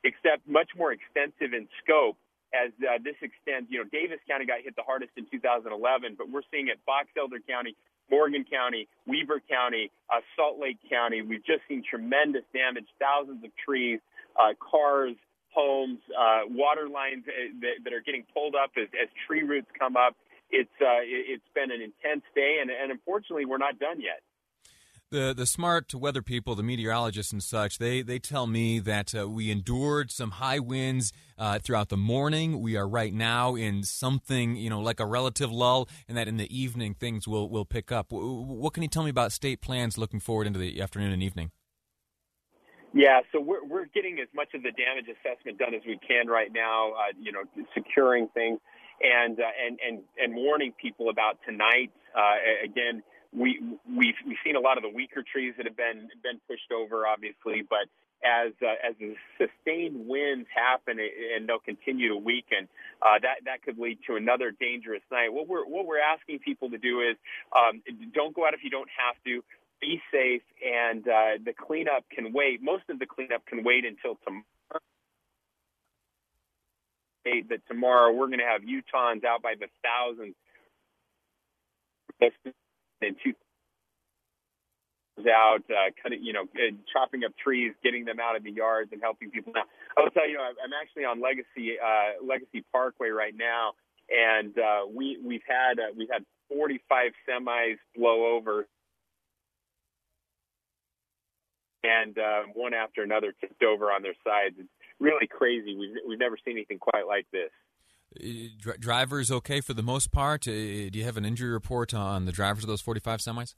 except 0.05 0.47
much 0.47 0.71
more 0.79 0.93
extensive 0.93 1.55
in 1.55 1.67
scope. 1.83 2.17
As 2.51 2.75
uh, 2.83 2.99
this 3.03 3.15
extends, 3.23 3.71
you 3.71 3.79
know, 3.79 3.87
Davis 3.91 4.19
County 4.27 4.47
got 4.47 4.59
hit 4.63 4.75
the 4.75 4.83
hardest 4.83 5.13
in 5.17 5.27
2011, 5.31 5.71
but 6.19 6.31
we're 6.31 6.47
seeing 6.51 6.67
it 6.67 6.83
Box 6.85 7.07
Elder 7.15 7.39
County, 7.39 7.77
Morgan 8.11 8.45
County, 8.45 8.89
Weber 9.07 9.41
County, 9.47 9.91
uh, 10.11 10.19
Salt 10.35 10.59
Lake 10.59 10.79
County. 10.91 11.23
We've 11.23 11.47
just 11.47 11.63
seen 11.69 11.83
tremendous 11.87 12.43
damage, 12.51 12.87
thousands 12.99 13.45
of 13.45 13.51
trees, 13.55 14.01
uh, 14.35 14.59
cars, 14.59 15.15
homes, 15.55 15.99
uh, 16.11 16.51
water 16.51 16.89
lines 16.89 17.23
uh, 17.27 17.55
that, 17.63 17.87
that, 17.87 17.93
are 17.93 18.03
getting 18.03 18.27
pulled 18.35 18.55
up 18.55 18.75
as, 18.75 18.91
as 18.99 19.07
tree 19.27 19.43
roots 19.43 19.71
come 19.79 19.97
up. 19.97 20.19
It's 20.51 20.75
uh, 20.83 21.07
it's 21.07 21.47
been 21.55 21.71
an 21.71 21.79
intense 21.79 22.27
day, 22.35 22.59
and, 22.61 22.71
and 22.71 22.91
unfortunately, 22.91 23.47
we're 23.47 23.63
not 23.63 23.79
done 23.79 24.03
yet 24.03 24.27
the 25.11 25.35
the 25.37 25.47
smart 25.47 25.95
weather 25.95 26.23
people, 26.23 26.55
the 26.55 26.63
meteorologists 26.63 27.33
and 27.33 27.43
such, 27.43 27.79
they 27.79 28.03
they 28.03 28.19
tell 28.19 28.47
me 28.47 28.79
that 28.79 29.15
uh, 29.15 29.29
we 29.29 29.51
endured 29.51 30.11
some 30.11 30.33
high 30.33 30.59
winds 30.59 31.13
uh, 31.39 31.59
throughout 31.59 31.89
the 31.89 31.97
morning. 31.97 32.61
We 32.61 32.77
are 32.77 32.89
right 32.89 33.13
now 33.13 33.55
in 33.55 33.83
something 33.83 34.57
you 34.57 34.71
know 34.71 34.81
like 34.81 35.01
a 35.01 35.07
relative 35.07 35.53
lull, 35.53 35.89
and 36.09 36.17
that 36.17 36.29
in 36.29 36.37
the 36.37 36.57
evening 36.57 36.95
things 36.95 37.27
will 37.27 37.49
will 37.49 37.65
pick 37.65 37.93
up. 37.93 38.07
What 38.11 38.73
can 38.73 38.83
you 38.83 38.89
tell 38.89 39.03
me 39.03 39.11
about 39.11 39.33
state 39.33 39.61
plans 39.61 39.99
looking 39.99 40.21
forward 40.21 40.47
into 40.47 40.59
the 40.59 40.81
afternoon 40.81 41.13
and 41.13 41.23
evening? 41.23 41.51
Yeah, 42.93 43.21
so 43.33 43.41
we're 43.41 43.65
we're 43.65 43.87
getting 43.87 44.19
as 44.21 44.29
much 44.35 44.55
of 44.55 44.63
the 44.63 44.73
damage 44.73 45.07
assessment 45.07 45.59
done 45.59 45.75
as 45.75 45.83
we 45.87 45.99
can 46.07 46.29
right 46.29 46.53
now. 46.53 46.93
Uh, 46.93 47.13
you 47.21 47.33
know, 47.33 47.43
securing 47.75 48.29
things 48.29 48.61
and 49.01 49.39
uh, 49.41 49.45
and 49.67 49.79
and 49.87 50.03
and 50.19 50.35
warning 50.35 50.73
people 50.81 51.11
about 51.11 51.39
tonight. 51.47 51.91
Uh, 52.15 52.65
again 52.65 53.03
we 53.33 53.61
we've 53.87 54.15
we've 54.27 54.39
seen 54.45 54.57
a 54.57 54.61
lot 54.61 54.77
of 54.77 54.83
the 54.83 54.89
weaker 54.89 55.23
trees 55.23 55.55
that 55.57 55.67
have 55.67 55.77
been 55.77 56.09
been 56.23 56.41
pushed 56.49 56.73
over, 56.73 57.07
obviously, 57.07 57.63
but 57.69 57.87
as 58.25 58.53
uh, 58.63 58.75
as 58.87 58.95
the 58.99 59.15
sustained 59.39 60.07
winds 60.07 60.49
happen 60.55 60.99
and 61.01 61.49
they'll 61.49 61.59
continue 61.61 62.09
to 62.09 62.17
weaken, 62.17 62.69
uh, 63.03 63.19
that 63.23 63.45
that 63.47 63.63
could 63.63 63.79
lead 63.79 63.99
to 64.07 64.17
another 64.17 64.51
dangerous 64.51 65.03
night. 65.13 65.33
What 65.33 65.49
we're 65.49 65.65
what 65.65 65.87
we're 65.87 66.01
asking 66.01 66.41
people 66.41 66.71
to 66.71 66.79
do 66.79 67.01
is 67.01 67.17
um, 67.57 67.83
don't 68.15 68.35
go 68.35 68.47
out 68.47 68.55
if 68.55 68.61
you 68.65 68.71
don't 68.71 68.91
have 68.91 69.17
to. 69.25 69.43
Be 69.81 70.03
safe, 70.13 70.43
and 70.63 71.09
uh, 71.09 71.41
the 71.43 71.55
cleanup 71.55 72.05
can 72.15 72.35
wait. 72.35 72.63
Most 72.63 72.83
of 72.91 72.99
the 72.99 73.07
cleanup 73.07 73.47
can 73.47 73.65
wait 73.65 73.87
until 73.87 74.19
tomorrow. 74.27 74.45
That 77.49 77.67
tomorrow 77.67 78.13
we're 78.13 78.27
going 78.27 78.41
to 78.41 78.45
have 78.45 78.61
Utahns 78.61 79.25
out 79.25 79.41
by 79.41 79.55
the 79.59 79.69
thousands 79.83 80.35
and 83.03 83.17
two 83.23 83.33
out, 85.29 85.61
uh, 85.69 85.91
cutting, 86.03 86.23
you 86.23 86.33
know, 86.33 86.45
uh, 86.55 86.73
chopping 86.93 87.25
up 87.25 87.33
trees, 87.37 87.73
getting 87.83 88.05
them 88.05 88.19
out 88.21 88.37
of 88.37 88.45
the 88.45 88.51
yards, 88.51 88.91
and 88.93 89.03
helping 89.03 89.31
people. 89.31 89.53
Now, 89.55 89.65
I 89.97 90.03
will 90.03 90.11
tell 90.11 90.29
you, 90.29 90.39
I'm 90.41 90.73
actually 90.81 91.05
on 91.05 91.21
Legacy 91.21 91.77
uh, 91.77 92.25
Legacy 92.25 92.65
Parkway 92.73 93.09
right 93.11 93.35
now, 93.37 93.73
and 94.09 94.57
uh, 94.59 94.87
we 94.93 95.19
we've 95.25 95.45
had 95.47 95.79
uh, 95.79 95.93
we've 95.97 96.09
had 96.11 96.25
45 96.49 97.13
semis 97.29 97.77
blow 97.95 98.35
over, 98.37 98.67
and 101.85 102.17
uh, 102.19 102.43
one 102.55 102.75
after 102.75 103.03
another 103.03 103.35
tipped 103.41 103.63
over 103.63 103.87
on 103.87 104.03
their 104.03 104.17
sides. 104.25 104.57
It's 104.59 104.69
really 104.99 105.27
crazy. 105.27 105.77
We've 105.77 105.97
we've 106.07 106.19
never 106.19 106.37
seen 106.45 106.57
anything 106.57 106.79
quite 106.79 107.07
like 107.07 107.27
this. 107.33 107.51
Uh, 108.19 108.73
drivers 108.79 109.31
okay 109.31 109.61
for 109.61 109.73
the 109.73 109.83
most 109.83 110.11
part? 110.11 110.49
Uh, 110.49 110.51
do 110.51 110.91
you 110.95 111.05
have 111.05 111.17
an 111.17 111.25
injury 111.25 111.51
report 111.51 111.95
on 111.95 112.25
the 112.25 112.33
drivers 112.33 112.65
of 112.65 112.69
those 112.69 112.81
45 112.81 113.21
semis? 113.21 113.55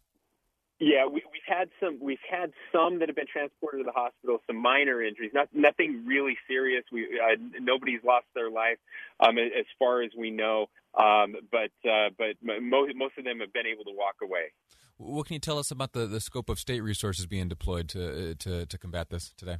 Yeah, 0.78 1.06
we, 1.06 1.23
have 1.47 1.59
had 1.59 1.68
some. 1.80 1.99
We've 2.00 2.18
had 2.28 2.52
some 2.73 2.99
that 2.99 3.09
have 3.09 3.14
been 3.14 3.26
transported 3.32 3.80
to 3.80 3.85
the 3.85 3.92
hospital. 3.92 4.38
Some 4.49 4.61
minor 4.61 5.00
injuries, 5.00 5.30
not 5.32 5.49
nothing 5.52 6.04
really 6.04 6.37
serious. 6.49 6.82
We 6.90 7.04
uh, 7.04 7.37
nobody's 7.61 8.00
lost 8.04 8.26
their 8.35 8.50
life, 8.50 8.78
um, 9.21 9.38
as 9.38 9.66
far 9.78 10.02
as 10.02 10.11
we 10.18 10.32
know. 10.32 10.66
Um, 10.99 11.37
but 11.52 11.71
uh, 11.88 12.11
but 12.18 12.35
most 12.42 12.97
most 12.97 13.16
of 13.16 13.25
them 13.25 13.38
have 13.40 13.52
been 13.52 13.66
able 13.66 13.85
to 13.85 13.92
walk 13.94 14.16
away. 14.23 14.52
What 14.97 15.26
can 15.26 15.35
you 15.35 15.40
tell 15.40 15.59
us 15.59 15.71
about 15.71 15.92
the, 15.92 16.06
the 16.06 16.21
scope 16.21 16.49
of 16.49 16.59
state 16.59 16.80
resources 16.80 17.26
being 17.26 17.49
deployed 17.49 17.88
to 17.90 18.35
to, 18.35 18.66
to 18.66 18.78
combat 18.78 19.11
this 19.11 19.32
today? 19.37 19.59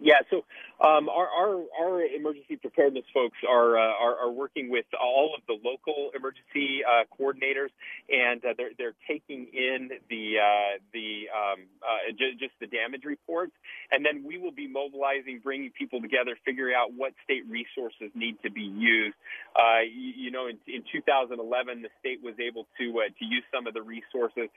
Yeah, 0.00 0.18
so 0.30 0.44
um, 0.80 1.08
our, 1.08 1.26
our, 1.26 1.64
our 1.80 2.02
emergency 2.02 2.54
preparedness 2.56 3.04
folks 3.12 3.36
are, 3.48 3.76
uh, 3.76 3.82
are, 3.82 4.16
are 4.26 4.30
working 4.30 4.70
with 4.70 4.86
all 4.94 5.34
of 5.36 5.42
the 5.48 5.58
local 5.68 6.10
emergency 6.14 6.84
uh, 6.86 7.02
coordinators, 7.18 7.74
and 8.08 8.44
uh, 8.44 8.54
they're 8.56 8.70
they're 8.78 8.94
taking 9.08 9.48
in 9.52 9.90
the 10.08 10.38
uh, 10.38 10.78
the 10.92 11.26
um, 11.34 11.66
uh, 11.82 12.12
j- 12.16 12.38
just 12.38 12.52
the 12.60 12.68
damage 12.68 13.02
reports, 13.04 13.52
and 13.90 14.06
then 14.06 14.22
we 14.22 14.38
will 14.38 14.52
be 14.52 14.68
mobilizing, 14.68 15.40
bringing 15.42 15.70
people 15.70 16.00
together, 16.00 16.38
figuring 16.44 16.74
out 16.78 16.92
what 16.94 17.12
state 17.24 17.42
resources 17.50 18.14
need 18.14 18.36
to 18.44 18.50
be 18.50 18.62
used. 18.62 19.16
Uh, 19.58 19.82
you, 19.82 20.30
you, 20.30 20.30
know, 20.30 20.46
in, 20.46 20.58
in 20.68 20.84
2011, 20.92 21.82
the 21.82 21.88
state 21.98 22.22
was 22.22 22.34
able 22.38 22.66
to 22.78 23.02
to 23.18 23.24
use 23.24 23.42
some 23.52 23.66
of 23.66 23.74
the 23.74 23.82
resources, 23.82 24.48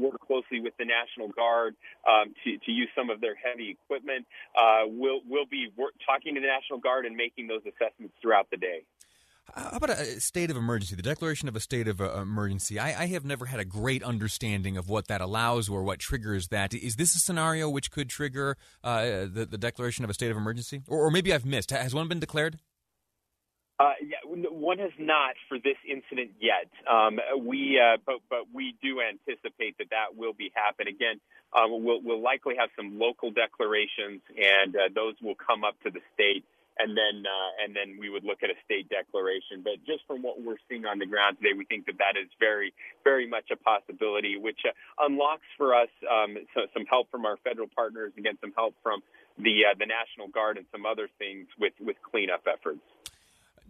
work 0.00 0.18
closely 0.26 0.60
with 0.60 0.72
the 0.78 0.86
National 0.86 1.28
Guard 1.28 1.76
um, 2.08 2.32
to 2.44 2.56
to 2.56 2.70
use 2.72 2.88
some 2.96 3.10
of 3.10 3.20
their 3.20 3.34
heavy 3.36 3.76
equipment. 3.76 4.24
we'll 4.88 5.20
we'll 5.28 5.44
be 5.44 5.57
be 5.66 5.72
talking 6.06 6.34
to 6.34 6.40
the 6.40 6.46
National 6.46 6.78
Guard 6.78 7.06
and 7.06 7.16
making 7.16 7.46
those 7.46 7.62
assessments 7.62 8.14
throughout 8.22 8.48
the 8.50 8.56
day. 8.56 8.82
How 9.54 9.78
about 9.78 9.90
a 9.90 10.20
state 10.20 10.50
of 10.50 10.56
emergency? 10.56 10.94
The 10.94 11.02
declaration 11.02 11.48
of 11.48 11.56
a 11.56 11.60
state 11.60 11.88
of 11.88 12.00
uh, 12.00 12.20
emergency. 12.20 12.78
I, 12.78 13.04
I, 13.04 13.06
have 13.06 13.24
never 13.24 13.46
had 13.46 13.58
a 13.58 13.64
great 13.64 14.02
understanding 14.02 14.76
of 14.76 14.90
what 14.90 15.08
that 15.08 15.22
allows 15.22 15.70
or 15.70 15.82
what 15.82 15.98
triggers 16.00 16.48
that. 16.48 16.74
Is 16.74 16.96
this 16.96 17.14
a 17.14 17.18
scenario 17.18 17.70
which 17.70 17.90
could 17.90 18.10
trigger 18.10 18.58
uh, 18.84 19.22
the, 19.22 19.48
the, 19.50 19.56
declaration 19.56 20.04
of 20.04 20.10
a 20.10 20.14
state 20.14 20.30
of 20.30 20.36
emergency? 20.36 20.82
Or, 20.86 21.06
or, 21.06 21.10
maybe 21.10 21.32
I've 21.32 21.46
missed. 21.46 21.70
Has 21.70 21.94
one 21.94 22.08
been 22.08 22.20
declared? 22.20 22.58
Uh, 23.80 23.92
yeah, 24.02 24.16
one 24.68 24.78
has 24.84 24.92
not 25.00 25.32
for 25.48 25.56
this 25.56 25.80
incident 25.88 26.36
yet. 26.44 26.68
Um, 26.84 27.16
we, 27.40 27.80
uh, 27.80 27.96
but 28.04 28.20
but 28.28 28.52
we 28.52 28.76
do 28.84 29.00
anticipate 29.00 29.80
that 29.80 29.88
that 29.96 30.12
will 30.12 30.36
be 30.36 30.52
happen 30.52 30.92
again. 30.92 31.24
Um, 31.56 31.80
we'll, 31.80 32.04
we'll 32.04 32.20
likely 32.20 32.60
have 32.60 32.68
some 32.76 33.00
local 33.00 33.32
declarations, 33.32 34.20
and 34.36 34.76
uh, 34.76 34.92
those 34.92 35.16
will 35.24 35.40
come 35.40 35.64
up 35.64 35.80
to 35.88 35.90
the 35.90 36.04
state, 36.12 36.44
and 36.76 36.92
then 36.92 37.24
uh, 37.24 37.64
and 37.64 37.72
then 37.72 37.96
we 37.96 38.12
would 38.12 38.28
look 38.28 38.44
at 38.44 38.52
a 38.52 38.58
state 38.68 38.92
declaration. 38.92 39.64
But 39.64 39.80
just 39.88 40.04
from 40.04 40.20
what 40.20 40.36
we're 40.36 40.60
seeing 40.68 40.84
on 40.84 41.00
the 41.00 41.08
ground 41.08 41.40
today, 41.40 41.56
we 41.56 41.64
think 41.64 41.88
that 41.88 41.96
that 42.04 42.20
is 42.20 42.28
very 42.36 42.76
very 43.08 43.24
much 43.24 43.48
a 43.48 43.56
possibility, 43.56 44.36
which 44.36 44.60
uh, 44.68 44.76
unlocks 45.00 45.48
for 45.56 45.72
us 45.72 45.88
um, 46.04 46.36
so, 46.52 46.68
some 46.76 46.84
help 46.84 47.08
from 47.08 47.24
our 47.24 47.40
federal 47.40 47.72
partners, 47.72 48.12
again 48.20 48.36
some 48.44 48.52
help 48.52 48.76
from 48.84 49.00
the 49.40 49.64
uh, 49.64 49.72
the 49.80 49.88
National 49.88 50.28
Guard 50.28 50.60
and 50.60 50.68
some 50.68 50.84
other 50.84 51.08
things 51.16 51.48
with 51.56 51.72
with 51.80 51.96
cleanup 52.04 52.44
efforts. 52.44 52.84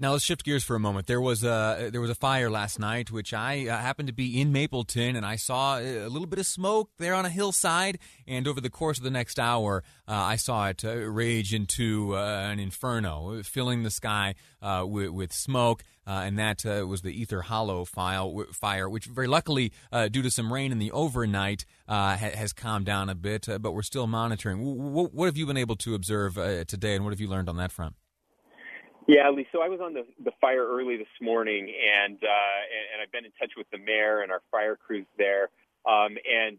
Now 0.00 0.12
let's 0.12 0.25
shift 0.25 0.45
gears 0.45 0.62
for 0.62 0.76
a 0.76 0.81
moment. 0.81 1.09
There 1.09 1.21
was 1.21 1.43
a 1.43 1.88
there 1.90 2.00
was 2.00 2.11
a 2.11 2.14
fire 2.14 2.49
last 2.49 2.78
night, 2.78 3.11
which 3.11 3.35
I 3.35 3.67
uh, 3.67 3.76
happened 3.78 4.07
to 4.07 4.12
be 4.12 4.40
in 4.40 4.52
Mapleton, 4.52 5.17
and 5.17 5.26
I 5.26 5.35
saw 5.35 5.81
a 5.81 6.07
little 6.07 6.28
bit 6.28 6.38
of 6.38 6.47
smoke 6.47 6.90
there 6.99 7.14
on 7.14 7.26
a 7.26 7.28
hillside. 7.28 7.99
And 8.25 8.47
over 8.47 8.61
the 8.61 8.71
course 8.71 8.99
of 8.99 9.05
the 9.05 9.11
next 9.11 9.40
hour, 9.40 9.83
uh, 10.07 10.12
I 10.12 10.37
saw 10.37 10.69
it 10.69 10.85
uh, 10.85 10.95
rage 10.95 11.52
into 11.52 12.14
uh, 12.14 12.47
an 12.49 12.61
inferno, 12.61 13.43
filling 13.43 13.83
the 13.83 13.90
sky 13.90 14.37
uh, 14.62 14.85
with, 14.87 15.09
with, 15.11 15.33
smoke. 15.33 15.83
Uh, 16.07 16.23
and 16.25 16.38
that 16.38 16.64
was 16.64 17.02
the 17.02 17.11
Ether 17.11 17.43
Hollow 17.43 17.85
file, 17.85 18.45
fire, 18.52 18.88
which 18.88 19.07
very 19.07 19.26
luckily, 19.26 19.73
due 20.11 20.23
to 20.23 20.31
some 20.31 20.52
rain 20.52 20.73
in 20.73 20.78
the 20.78 20.93
overnight, 20.93 21.67
ha- 21.87 22.17
has 22.17 22.52
calmed 22.55 22.87
down 22.87 23.11
a 23.11 23.14
bit. 23.14 23.47
but 23.61 23.73
we're 23.73 23.83
still 23.83 24.07
monitoring. 24.07 24.59
W- 24.59 25.09
what 25.12 25.26
have 25.26 25.37
you 25.37 25.45
been 25.45 25.59
able 25.59 25.76
to 25.76 25.95
observe 25.95 26.35
today, 26.67 26.95
and 26.95 27.05
what 27.05 27.11
have 27.11 27.21
you 27.21 27.28
learned 27.28 27.49
on 27.50 27.57
that 27.57 27.73
front? 27.73 27.95
Yeah, 29.08 29.30
Lee. 29.30 29.48
So 29.52 29.62
I 29.62 29.68
was 29.68 29.80
on 29.80 29.94
the 29.94 30.04
the 30.22 30.32
fire 30.38 30.68
early 30.68 30.98
this 30.98 31.16
morning, 31.22 31.72
and 31.72 32.20
uh, 32.22 32.60
and, 32.92 33.00
I've 33.02 33.10
been 33.10 33.24
in 33.24 33.32
touch 33.40 33.52
with 33.56 33.66
the 33.72 33.78
mayor 33.78 34.20
and 34.20 34.30
our 34.30 34.42
fire 34.50 34.76
crews 34.76 35.06
there. 35.16 35.48
Um, 35.88 36.18
and 36.28 36.58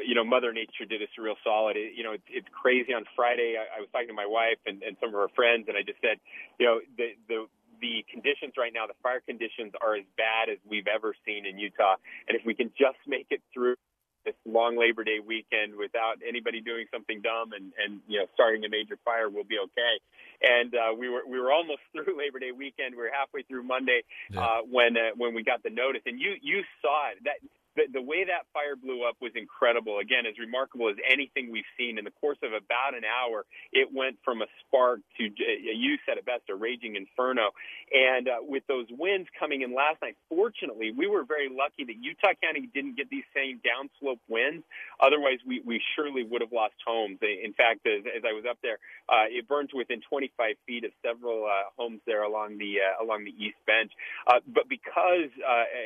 you 0.00 0.14
know, 0.14 0.24
Mother 0.24 0.50
Nature 0.54 0.88
did 0.88 1.02
us 1.02 1.12
a 1.18 1.22
real 1.22 1.36
solid. 1.44 1.76
It, 1.76 1.92
you 1.94 2.02
know, 2.02 2.12
it's, 2.12 2.24
it's 2.30 2.48
crazy. 2.56 2.94
On 2.94 3.04
Friday, 3.14 3.60
I, 3.60 3.76
I 3.76 3.80
was 3.80 3.90
talking 3.92 4.08
to 4.08 4.14
my 4.14 4.24
wife 4.24 4.56
and, 4.64 4.82
and 4.82 4.96
some 4.98 5.10
of 5.10 5.20
her 5.20 5.28
friends, 5.36 5.66
and 5.68 5.76
I 5.76 5.82
just 5.82 6.00
said, 6.00 6.16
you 6.58 6.64
know, 6.64 6.80
the 6.96 7.12
the 7.28 7.46
the 7.84 8.04
conditions 8.10 8.54
right 8.56 8.72
now, 8.72 8.86
the 8.86 8.96
fire 9.02 9.20
conditions 9.20 9.72
are 9.84 9.96
as 9.96 10.08
bad 10.16 10.48
as 10.48 10.56
we've 10.64 10.88
ever 10.88 11.14
seen 11.26 11.44
in 11.44 11.58
Utah. 11.58 11.96
And 12.28 12.36
if 12.36 12.46
we 12.46 12.54
can 12.54 12.72
just 12.80 13.00
make 13.06 13.26
it 13.28 13.42
through 13.52 13.76
this 14.24 14.34
long 14.46 14.76
Labor 14.78 15.04
Day 15.04 15.18
weekend 15.24 15.76
without 15.76 16.16
anybody 16.26 16.60
doing 16.60 16.86
something 16.92 17.20
dumb 17.20 17.52
and 17.52 17.72
and 17.82 18.00
you 18.08 18.18
know 18.18 18.26
starting 18.34 18.64
a 18.64 18.68
major 18.68 18.98
fire, 19.04 19.28
we'll 19.28 19.44
be 19.44 19.58
okay. 19.58 19.94
And 20.42 20.74
uh, 20.74 20.94
we 20.96 21.08
were 21.08 21.22
we 21.26 21.38
were 21.40 21.52
almost 21.52 21.80
through 21.92 22.16
Labor 22.18 22.38
Day 22.38 22.52
weekend. 22.52 22.94
We 22.94 23.02
were 23.02 23.12
halfway 23.12 23.42
through 23.42 23.64
Monday 23.64 24.02
Yeah. 24.30 24.40
uh, 24.40 24.60
when 24.70 24.96
uh, 24.96 25.10
when 25.16 25.34
we 25.34 25.42
got 25.42 25.62
the 25.62 25.70
notice, 25.70 26.02
and 26.06 26.20
you 26.20 26.34
you 26.42 26.62
saw 26.82 27.10
it 27.10 27.24
that. 27.24 27.36
The, 27.76 27.86
the 27.92 28.02
way 28.02 28.24
that 28.24 28.46
fire 28.52 28.76
blew 28.76 29.06
up 29.06 29.16
was 29.20 29.32
incredible. 29.34 29.98
Again, 29.98 30.26
as 30.26 30.38
remarkable 30.38 30.88
as 30.88 30.96
anything 31.06 31.50
we've 31.50 31.68
seen. 31.78 31.98
In 31.98 32.04
the 32.04 32.14
course 32.20 32.38
of 32.42 32.52
about 32.52 32.94
an 32.94 33.04
hour, 33.04 33.46
it 33.72 33.88
went 33.92 34.18
from 34.24 34.42
a 34.42 34.46
spark 34.66 35.00
to, 35.18 35.26
uh, 35.26 35.74
you 35.74 35.98
said 36.06 36.18
it 36.18 36.26
best, 36.26 36.48
a 36.50 36.54
raging 36.54 36.96
inferno. 36.96 37.50
And 37.92 38.28
uh, 38.28 38.42
with 38.42 38.66
those 38.66 38.86
winds 38.90 39.28
coming 39.38 39.62
in 39.62 39.74
last 39.74 40.02
night, 40.02 40.16
fortunately, 40.28 40.92
we 40.92 41.06
were 41.06 41.24
very 41.24 41.48
lucky 41.48 41.84
that 41.84 41.96
Utah 42.00 42.34
County 42.42 42.68
didn't 42.72 42.96
get 42.96 43.10
these 43.10 43.26
same 43.34 43.60
downslope 43.62 44.20
winds. 44.28 44.64
Otherwise, 45.00 45.38
we, 45.46 45.62
we 45.64 45.80
surely 45.96 46.24
would 46.24 46.40
have 46.40 46.52
lost 46.52 46.74
homes. 46.86 47.18
In 47.22 47.52
fact, 47.52 47.86
as, 47.86 48.04
as 48.06 48.22
I 48.26 48.32
was 48.32 48.44
up 48.48 48.58
there, 48.62 48.78
uh, 49.08 49.26
it 49.28 49.48
burned 49.48 49.70
to 49.70 49.76
within 49.76 50.00
25 50.08 50.54
feet 50.66 50.84
of 50.84 50.92
several 51.02 51.46
uh, 51.46 51.70
homes 51.76 52.00
there 52.06 52.22
along 52.22 52.58
the 52.58 52.78
uh, 52.78 53.02
along 53.02 53.24
the 53.24 53.34
east 53.34 53.58
bench. 53.66 53.90
Uh, 54.26 54.40
but 54.46 54.68
because 54.68 55.30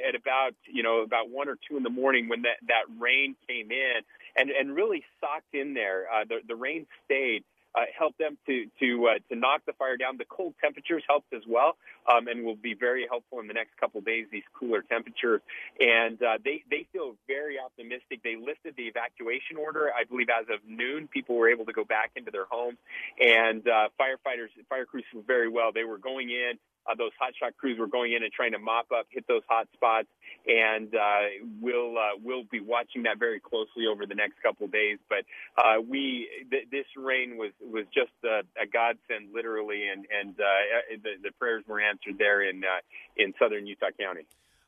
at 0.06 0.14
about 0.14 0.52
you 0.66 0.82
know 0.82 1.02
about 1.02 1.30
one 1.30 1.48
or 1.48 1.56
two 1.68 1.73
in 1.76 1.82
the 1.82 1.90
morning 1.90 2.28
when 2.28 2.42
that 2.42 2.58
that 2.68 2.84
rain 2.98 3.36
came 3.48 3.70
in 3.70 4.00
and 4.36 4.50
and 4.50 4.74
really 4.74 5.04
socked 5.20 5.54
in 5.54 5.74
there, 5.74 6.06
uh, 6.12 6.24
the 6.28 6.40
the 6.46 6.56
rain 6.56 6.86
stayed 7.04 7.44
uh, 7.74 7.80
helped 7.96 8.18
them 8.18 8.38
to 8.46 8.66
to 8.78 9.06
uh, 9.08 9.14
to 9.28 9.36
knock 9.36 9.62
the 9.66 9.72
fire 9.72 9.96
down. 9.96 10.16
The 10.16 10.24
cold 10.24 10.54
temperatures 10.60 11.02
helped 11.08 11.32
as 11.32 11.42
well, 11.46 11.76
um, 12.10 12.28
and 12.28 12.44
will 12.44 12.56
be 12.56 12.74
very 12.74 13.06
helpful 13.08 13.40
in 13.40 13.48
the 13.48 13.54
next 13.54 13.76
couple 13.78 14.00
days. 14.00 14.26
These 14.30 14.44
cooler 14.58 14.82
temperatures, 14.82 15.40
and 15.80 16.22
uh, 16.22 16.38
they 16.44 16.62
they 16.70 16.86
feel 16.92 17.16
very 17.26 17.58
optimistic. 17.58 18.22
They 18.22 18.36
lifted 18.36 18.74
the 18.76 18.84
evacuation 18.84 19.56
order, 19.56 19.90
I 19.92 20.04
believe, 20.04 20.28
as 20.28 20.46
of 20.52 20.60
noon. 20.68 21.08
People 21.08 21.36
were 21.36 21.48
able 21.48 21.64
to 21.66 21.72
go 21.72 21.84
back 21.84 22.12
into 22.16 22.30
their 22.30 22.46
homes, 22.48 22.78
and 23.20 23.66
uh, 23.66 23.88
firefighters, 24.00 24.50
fire 24.68 24.86
crews 24.86 25.04
very 25.26 25.48
well. 25.48 25.72
They 25.72 25.84
were 25.84 25.98
going 25.98 26.30
in. 26.30 26.58
Uh, 26.86 26.94
those 26.96 27.12
hotshot 27.20 27.56
crews 27.56 27.78
were 27.78 27.86
going 27.86 28.12
in 28.12 28.22
and 28.22 28.32
trying 28.32 28.52
to 28.52 28.58
mop 28.58 28.86
up, 28.92 29.06
hit 29.10 29.24
those 29.26 29.42
hot 29.48 29.68
spots, 29.74 30.08
and 30.46 30.94
uh, 30.94 31.44
we'll 31.60 31.96
uh, 31.96 32.16
we'll 32.22 32.44
be 32.44 32.60
watching 32.60 33.04
that 33.04 33.18
very 33.18 33.40
closely 33.40 33.86
over 33.90 34.06
the 34.06 34.14
next 34.14 34.42
couple 34.42 34.66
days. 34.66 34.98
But 35.08 35.24
uh, 35.56 35.80
we 35.80 36.28
th- 36.50 36.68
this 36.70 36.86
rain 36.96 37.36
was 37.36 37.52
was 37.60 37.84
just 37.94 38.12
a, 38.24 38.40
a 38.60 38.66
godsend, 38.66 39.32
literally, 39.34 39.88
and 39.88 40.06
and 40.10 40.34
uh, 40.38 40.96
the, 41.02 41.10
the 41.22 41.32
prayers 41.38 41.64
were 41.66 41.80
answered 41.80 42.18
there 42.18 42.42
in 42.48 42.62
uh, 42.64 42.80
in 43.16 43.32
southern 43.38 43.66
Utah 43.66 43.92
County. 43.98 44.26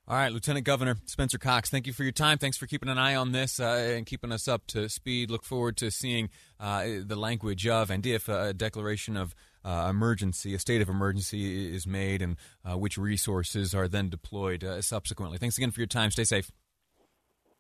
All 0.09 0.17
right, 0.17 0.33
Lieutenant 0.33 0.65
Governor 0.65 0.95
Spencer 1.07 1.37
Cox, 1.37 1.69
thank 1.69 1.89
you 1.89 1.93
for 1.93 2.05
your 2.05 2.13
time. 2.13 2.39
Thanks 2.39 2.57
for 2.57 2.69
keeping 2.69 2.89
an 2.89 2.97
eye 2.97 3.17
on 3.17 3.33
this 3.33 3.59
uh, 3.59 3.95
and 3.97 4.07
keeping 4.07 4.31
us 4.31 4.47
up 4.47 4.65
to 4.69 4.89
speed. 4.89 5.33
Look 5.33 5.43
forward 5.43 5.77
to 5.79 5.91
seeing 5.91 6.31
uh, 6.61 6.85
the 7.05 7.17
language 7.17 7.67
of 7.67 7.91
and 7.91 8.07
if 8.07 8.29
a 8.29 8.55
declaration 8.55 9.17
of 9.17 9.35
uh, 9.67 9.89
emergency, 9.91 10.55
a 10.55 10.59
state 10.59 10.81
of 10.81 10.89
emergency 10.89 11.75
is 11.75 11.87
made, 11.87 12.23
and 12.23 12.37
uh, 12.65 12.79
which 12.79 12.97
resources 12.97 13.75
are 13.75 13.89
then 13.89 14.09
deployed 14.09 14.63
uh, 14.63 14.81
subsequently. 14.81 15.39
Thanks 15.39 15.59
again 15.59 15.73
for 15.73 15.81
your 15.81 15.89
time. 15.89 16.11
Stay 16.13 16.25
safe. 16.25 16.51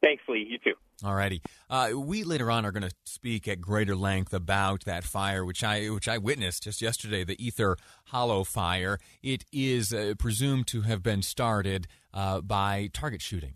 Thanks, 0.02 0.22
Lee. 0.28 0.46
You 0.48 0.58
too. 0.58 0.75
Alrighty. 1.02 1.40
Uh, 1.68 1.98
we 1.98 2.22
later 2.22 2.50
on 2.50 2.64
are 2.64 2.70
going 2.70 2.88
to 2.88 2.94
speak 3.04 3.48
at 3.48 3.60
greater 3.60 3.96
length 3.96 4.32
about 4.32 4.84
that 4.84 5.04
fire, 5.04 5.44
which 5.44 5.64
I 5.64 5.88
which 5.88 6.08
I 6.08 6.16
witnessed 6.16 6.62
just 6.62 6.80
yesterday, 6.80 7.25
the 7.25 7.44
Ether 7.44 7.76
Hollow 8.06 8.44
fire. 8.44 8.98
It 9.22 9.44
is 9.52 9.92
uh, 9.92 10.14
presumed 10.18 10.68
to 10.68 10.82
have 10.82 11.02
been 11.02 11.22
started 11.22 11.86
uh, 12.14 12.40
by 12.40 12.88
target 12.92 13.20
shooting. 13.20 13.54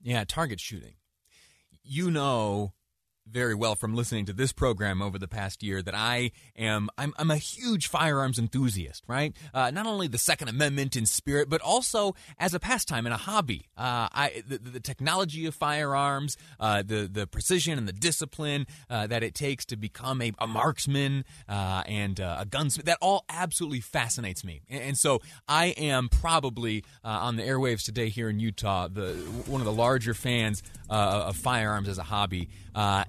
Yeah, 0.00 0.24
target 0.24 0.60
shooting. 0.60 0.94
You 1.82 2.10
know 2.10 2.72
very 3.30 3.54
well 3.54 3.74
from 3.74 3.94
listening 3.94 4.26
to 4.26 4.32
this 4.32 4.52
program 4.52 5.00
over 5.00 5.18
the 5.18 5.28
past 5.28 5.62
year 5.62 5.82
that 5.82 5.94
I 5.94 6.30
am 6.56 6.88
I'm, 6.98 7.14
I'm 7.18 7.30
a 7.30 7.36
huge 7.36 7.88
firearms 7.88 8.38
enthusiast, 8.38 9.04
right? 9.06 9.34
Uh, 9.52 9.70
not 9.70 9.86
only 9.86 10.08
the 10.08 10.18
Second 10.18 10.48
Amendment 10.48 10.96
in 10.96 11.06
spirit, 11.06 11.48
but 11.48 11.60
also 11.60 12.14
as 12.38 12.54
a 12.54 12.60
pastime 12.60 13.06
and 13.06 13.14
a 13.14 13.18
hobby. 13.18 13.66
Uh, 13.76 14.08
I 14.12 14.42
the, 14.46 14.58
the 14.58 14.80
technology 14.80 15.46
of 15.46 15.54
firearms, 15.54 16.36
uh, 16.60 16.82
the 16.82 17.08
the 17.10 17.26
precision 17.26 17.78
and 17.78 17.88
the 17.88 17.92
discipline 17.92 18.66
uh, 18.90 19.06
that 19.06 19.22
it 19.22 19.34
takes 19.34 19.64
to 19.66 19.76
become 19.76 20.20
a, 20.20 20.32
a 20.38 20.46
marksman 20.46 21.24
uh, 21.48 21.82
and 21.86 22.20
uh, 22.20 22.36
a 22.40 22.46
gunsmith 22.46 22.86
that 22.86 22.98
all 23.00 23.24
absolutely 23.28 23.80
fascinates 23.80 24.44
me. 24.44 24.62
And, 24.68 24.82
and 24.82 24.98
so 24.98 25.20
I 25.48 25.66
am 25.66 26.08
probably 26.08 26.84
on 27.02 27.36
the 27.36 27.42
airwaves 27.42 27.84
today 27.84 28.08
here 28.08 28.28
in 28.28 28.38
Utah 28.38 28.88
the 28.88 29.14
one 29.46 29.60
of 29.60 29.64
the 29.64 29.72
larger 29.72 30.14
fans 30.14 30.62
of 30.88 31.36
firearms 31.36 31.88
as 31.88 31.98
a 31.98 32.02
hobby. 32.02 32.48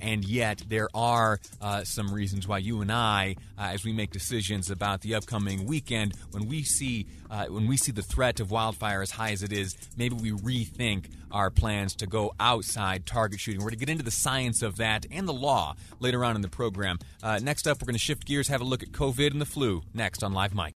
Uh, 0.05 0.09
and 0.15 0.25
yet, 0.25 0.61
there 0.67 0.87
are 0.93 1.39
uh, 1.61 1.83
some 1.83 2.13
reasons 2.13 2.47
why 2.47 2.59
you 2.59 2.81
and 2.81 2.91
I, 2.91 3.35
uh, 3.57 3.63
as 3.73 3.83
we 3.83 3.91
make 3.91 4.11
decisions 4.11 4.69
about 4.69 5.01
the 5.01 5.15
upcoming 5.15 5.65
weekend, 5.65 6.13
when 6.31 6.47
we 6.47 6.63
see 6.63 7.07
when 7.49 7.67
we 7.67 7.75
see 7.75 7.91
the 7.91 8.01
threat 8.01 8.39
of 8.39 8.49
wildfire 8.49 9.01
as 9.01 9.11
high 9.11 9.31
as 9.31 9.43
it 9.43 9.51
is, 9.51 9.75
maybe 9.97 10.15
we 10.15 10.31
rethink 10.31 11.07
our 11.31 11.49
plans 11.49 11.93
to 11.93 12.07
go 12.07 12.33
outside 12.39 13.05
target 13.05 13.41
shooting. 13.41 13.59
We're 13.59 13.71
going 13.71 13.79
to 13.79 13.85
get 13.85 13.89
into 13.89 14.05
the 14.05 14.11
science 14.11 14.61
of 14.61 14.77
that 14.77 15.05
and 15.11 15.27
the 15.27 15.33
law 15.33 15.75
later 15.99 16.23
on 16.23 16.37
in 16.37 16.41
the 16.41 16.47
program. 16.47 16.97
next 17.41 17.67
up, 17.67 17.81
we're 17.81 17.87
going 17.87 17.95
to 17.95 17.99
shift 17.99 18.25
gears, 18.25 18.47
have 18.47 18.61
a 18.61 18.63
look 18.63 18.83
at 18.83 18.93
COVID 18.93 19.31
and 19.31 19.41
the 19.41 19.45
flu. 19.45 19.83
Next 19.93 20.23
on 20.23 20.31
Live 20.31 20.55
Mike. 20.55 20.73